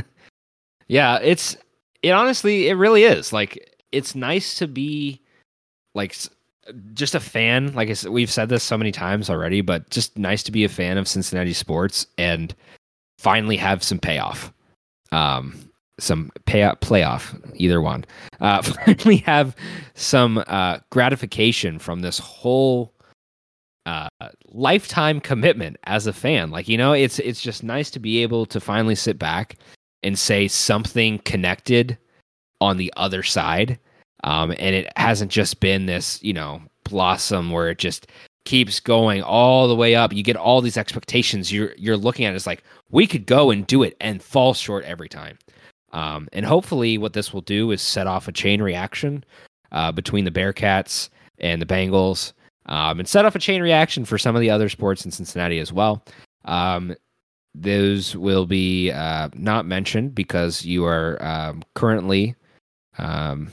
[0.90, 1.56] yeah, it's
[2.04, 5.22] it honestly, it really is like it's nice to be
[5.96, 6.14] like
[6.94, 7.74] just a fan.
[7.74, 10.70] Like I, we've said this so many times already, but just nice to be a
[10.70, 12.54] fan of Cincinnati sports and
[13.20, 14.54] finally have some payoff.
[15.12, 15.68] Um,
[16.00, 18.06] some pay playoff, either one.
[18.40, 19.56] Uh, finally have
[19.96, 22.94] some uh, gratification from this whole
[23.86, 24.10] uh,
[24.50, 26.52] lifetime commitment as a fan.
[26.52, 29.58] Like you know, it's it's just nice to be able to finally sit back
[30.04, 31.98] and say something connected
[32.62, 33.80] on the other side.
[34.28, 38.08] Um, and it hasn't just been this, you know, blossom where it just
[38.44, 40.12] keeps going all the way up.
[40.12, 41.50] You get all these expectations.
[41.50, 44.84] You're you're looking at it like we could go and do it and fall short
[44.84, 45.40] every time.
[45.94, 49.24] Um, and hopefully, what this will do is set off a chain reaction
[49.72, 51.08] uh, between the Bearcats
[51.38, 52.34] and the Bengals,
[52.66, 55.60] um, and set off a chain reaction for some of the other sports in Cincinnati
[55.60, 56.04] as well.
[56.44, 56.98] Um,
[57.56, 62.36] those will be uh, not mentioned because you are um, currently
[62.98, 63.50] um,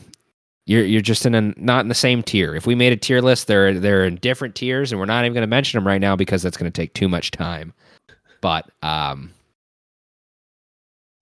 [0.67, 2.55] you're you're just in a not in the same tier.
[2.55, 5.35] If we made a tier list, they're they're in different tiers, and we're not even
[5.35, 7.73] going to mention them right now because that's going to take too much time.
[8.41, 9.31] But um,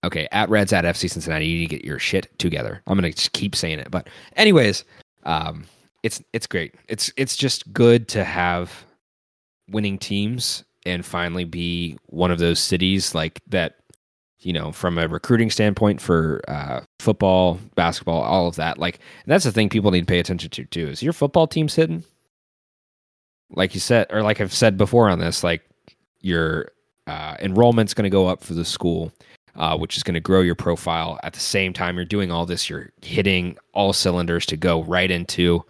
[0.05, 2.82] okay, at Reds at FC Cincinnati, you need to get your shit together.
[2.86, 4.84] I'm going to keep saying it, but anyways,
[5.24, 5.64] um,
[6.03, 6.74] it's it's great.
[6.88, 8.84] It's it's just good to have
[9.70, 13.76] winning teams and finally be one of those cities like that
[14.43, 18.78] you know, from a recruiting standpoint for uh, football, basketball, all of that.
[18.78, 20.88] Like that's the thing people need to pay attention to too.
[20.88, 22.05] Is your football team's sitting?
[23.51, 25.62] Like you said, or like I've said before on this, like
[26.20, 26.72] your
[27.07, 29.12] uh, enrollment's going to go up for the school,
[29.57, 31.20] uh, which is going to grow your profile.
[31.22, 35.11] At the same time, you're doing all this, you're hitting all cylinders to go right
[35.11, 35.64] into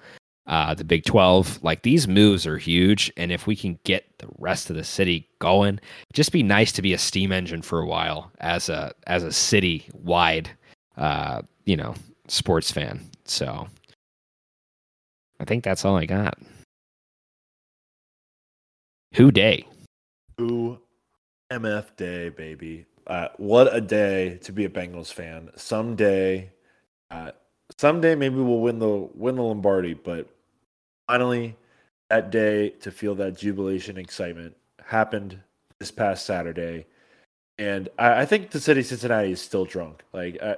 [0.46, 1.62] uh, the Big 12.
[1.62, 3.12] Like these moves are huge.
[3.16, 5.80] And if we can get the rest of the city going,
[6.12, 9.32] just be nice to be a steam engine for a while as a as a
[9.32, 10.50] city wide
[10.96, 11.94] uh, you know,
[12.28, 13.00] sports fan.
[13.24, 13.68] So
[15.40, 16.38] I think that's all I got.
[19.14, 19.66] Who Dey?
[20.38, 20.78] Who
[21.50, 22.86] MF Dey, baby.
[23.06, 25.50] Uh, what a day to be a Bengals fan.
[25.56, 26.52] Someday,
[27.10, 27.32] uh,
[27.82, 30.28] someday maybe we'll win the win the Lombardi, but
[31.08, 31.56] finally
[32.10, 34.56] that day to feel that jubilation excitement
[34.86, 35.40] happened
[35.80, 36.86] this past Saturday.
[37.58, 40.04] And I, I think the city of Cincinnati is still drunk.
[40.12, 40.56] Like I,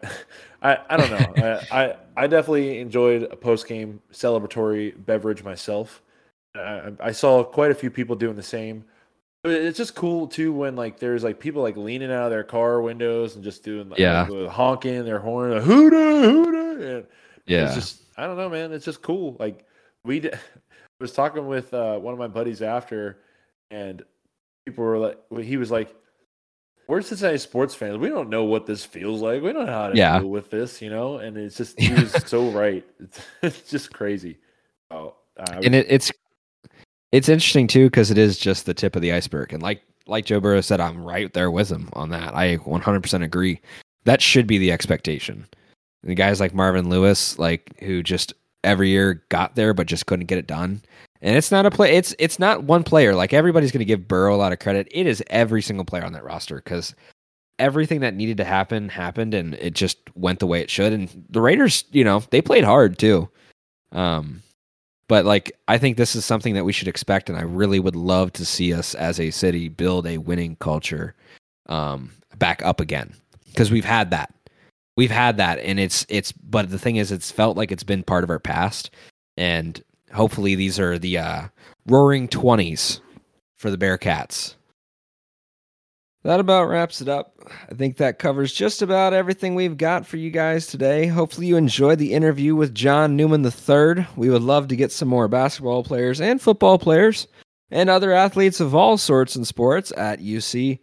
[0.62, 1.62] I, I don't know.
[1.72, 6.02] I, I, I definitely enjoyed a post game celebratory beverage myself.
[6.54, 8.84] I, I saw quite a few people doing the same.
[9.44, 12.80] It's just cool too when like there's like people like leaning out of their car
[12.80, 16.96] windows and just doing like, yeah like, honking their horn, like, hooter hooter.
[16.96, 17.06] And
[17.46, 18.72] yeah, it's just I don't know, man.
[18.72, 19.36] It's just cool.
[19.38, 19.66] Like
[20.04, 20.30] we d-
[21.00, 23.20] was talking with uh, one of my buddies after,
[23.70, 24.02] and
[24.64, 25.94] people were like, he was like,
[26.88, 27.98] "We're Cincinnati sports fans.
[27.98, 29.42] We don't know what this feels like.
[29.42, 30.20] We don't know how to yeah.
[30.20, 32.84] deal with this, you know." And it's just he was so right.
[33.00, 34.38] It's, it's just crazy.
[34.90, 36.10] Oh, and it, it's
[37.14, 40.24] it's interesting too because it is just the tip of the iceberg, and like like
[40.26, 42.34] Joe Burrow said, I'm right there with him on that.
[42.34, 43.60] I 100% agree.
[44.04, 45.46] That should be the expectation.
[46.02, 48.34] And guys like Marvin Lewis, like who just
[48.64, 50.82] every year got there but just couldn't get it done.
[51.22, 51.96] And it's not a play.
[51.96, 53.14] It's it's not one player.
[53.14, 54.88] Like everybody's going to give Burrow a lot of credit.
[54.90, 56.96] It is every single player on that roster because
[57.60, 60.92] everything that needed to happen happened, and it just went the way it should.
[60.92, 63.30] And the Raiders, you know, they played hard too.
[63.92, 64.42] Um,
[65.08, 67.96] but like I think this is something that we should expect, and I really would
[67.96, 71.14] love to see us as a city build a winning culture
[71.68, 73.14] um, back up again
[73.46, 74.34] because we've had that,
[74.96, 76.32] we've had that, and it's it's.
[76.32, 78.90] But the thing is, it's felt like it's been part of our past,
[79.36, 79.82] and
[80.12, 81.42] hopefully these are the uh,
[81.86, 83.00] roaring twenties
[83.56, 84.54] for the Bearcats.
[86.24, 87.38] That about wraps it up.
[87.70, 91.06] I think that covers just about everything we've got for you guys today.
[91.06, 94.06] Hopefully, you enjoyed the interview with John Newman III.
[94.16, 97.28] We would love to get some more basketball players and football players
[97.70, 100.78] and other athletes of all sorts and sports at UC.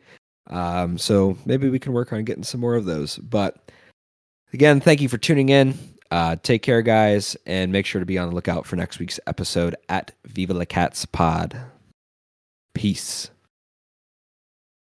[0.48, 3.18] Um, so maybe we can work on getting some more of those.
[3.18, 3.72] But
[4.54, 5.74] again, thank you for tuning in.
[6.12, 9.20] Uh, take care, guys, and make sure to be on the lookout for next week's
[9.26, 11.60] episode at Viva La Cats Pod.
[12.76, 13.32] Peace.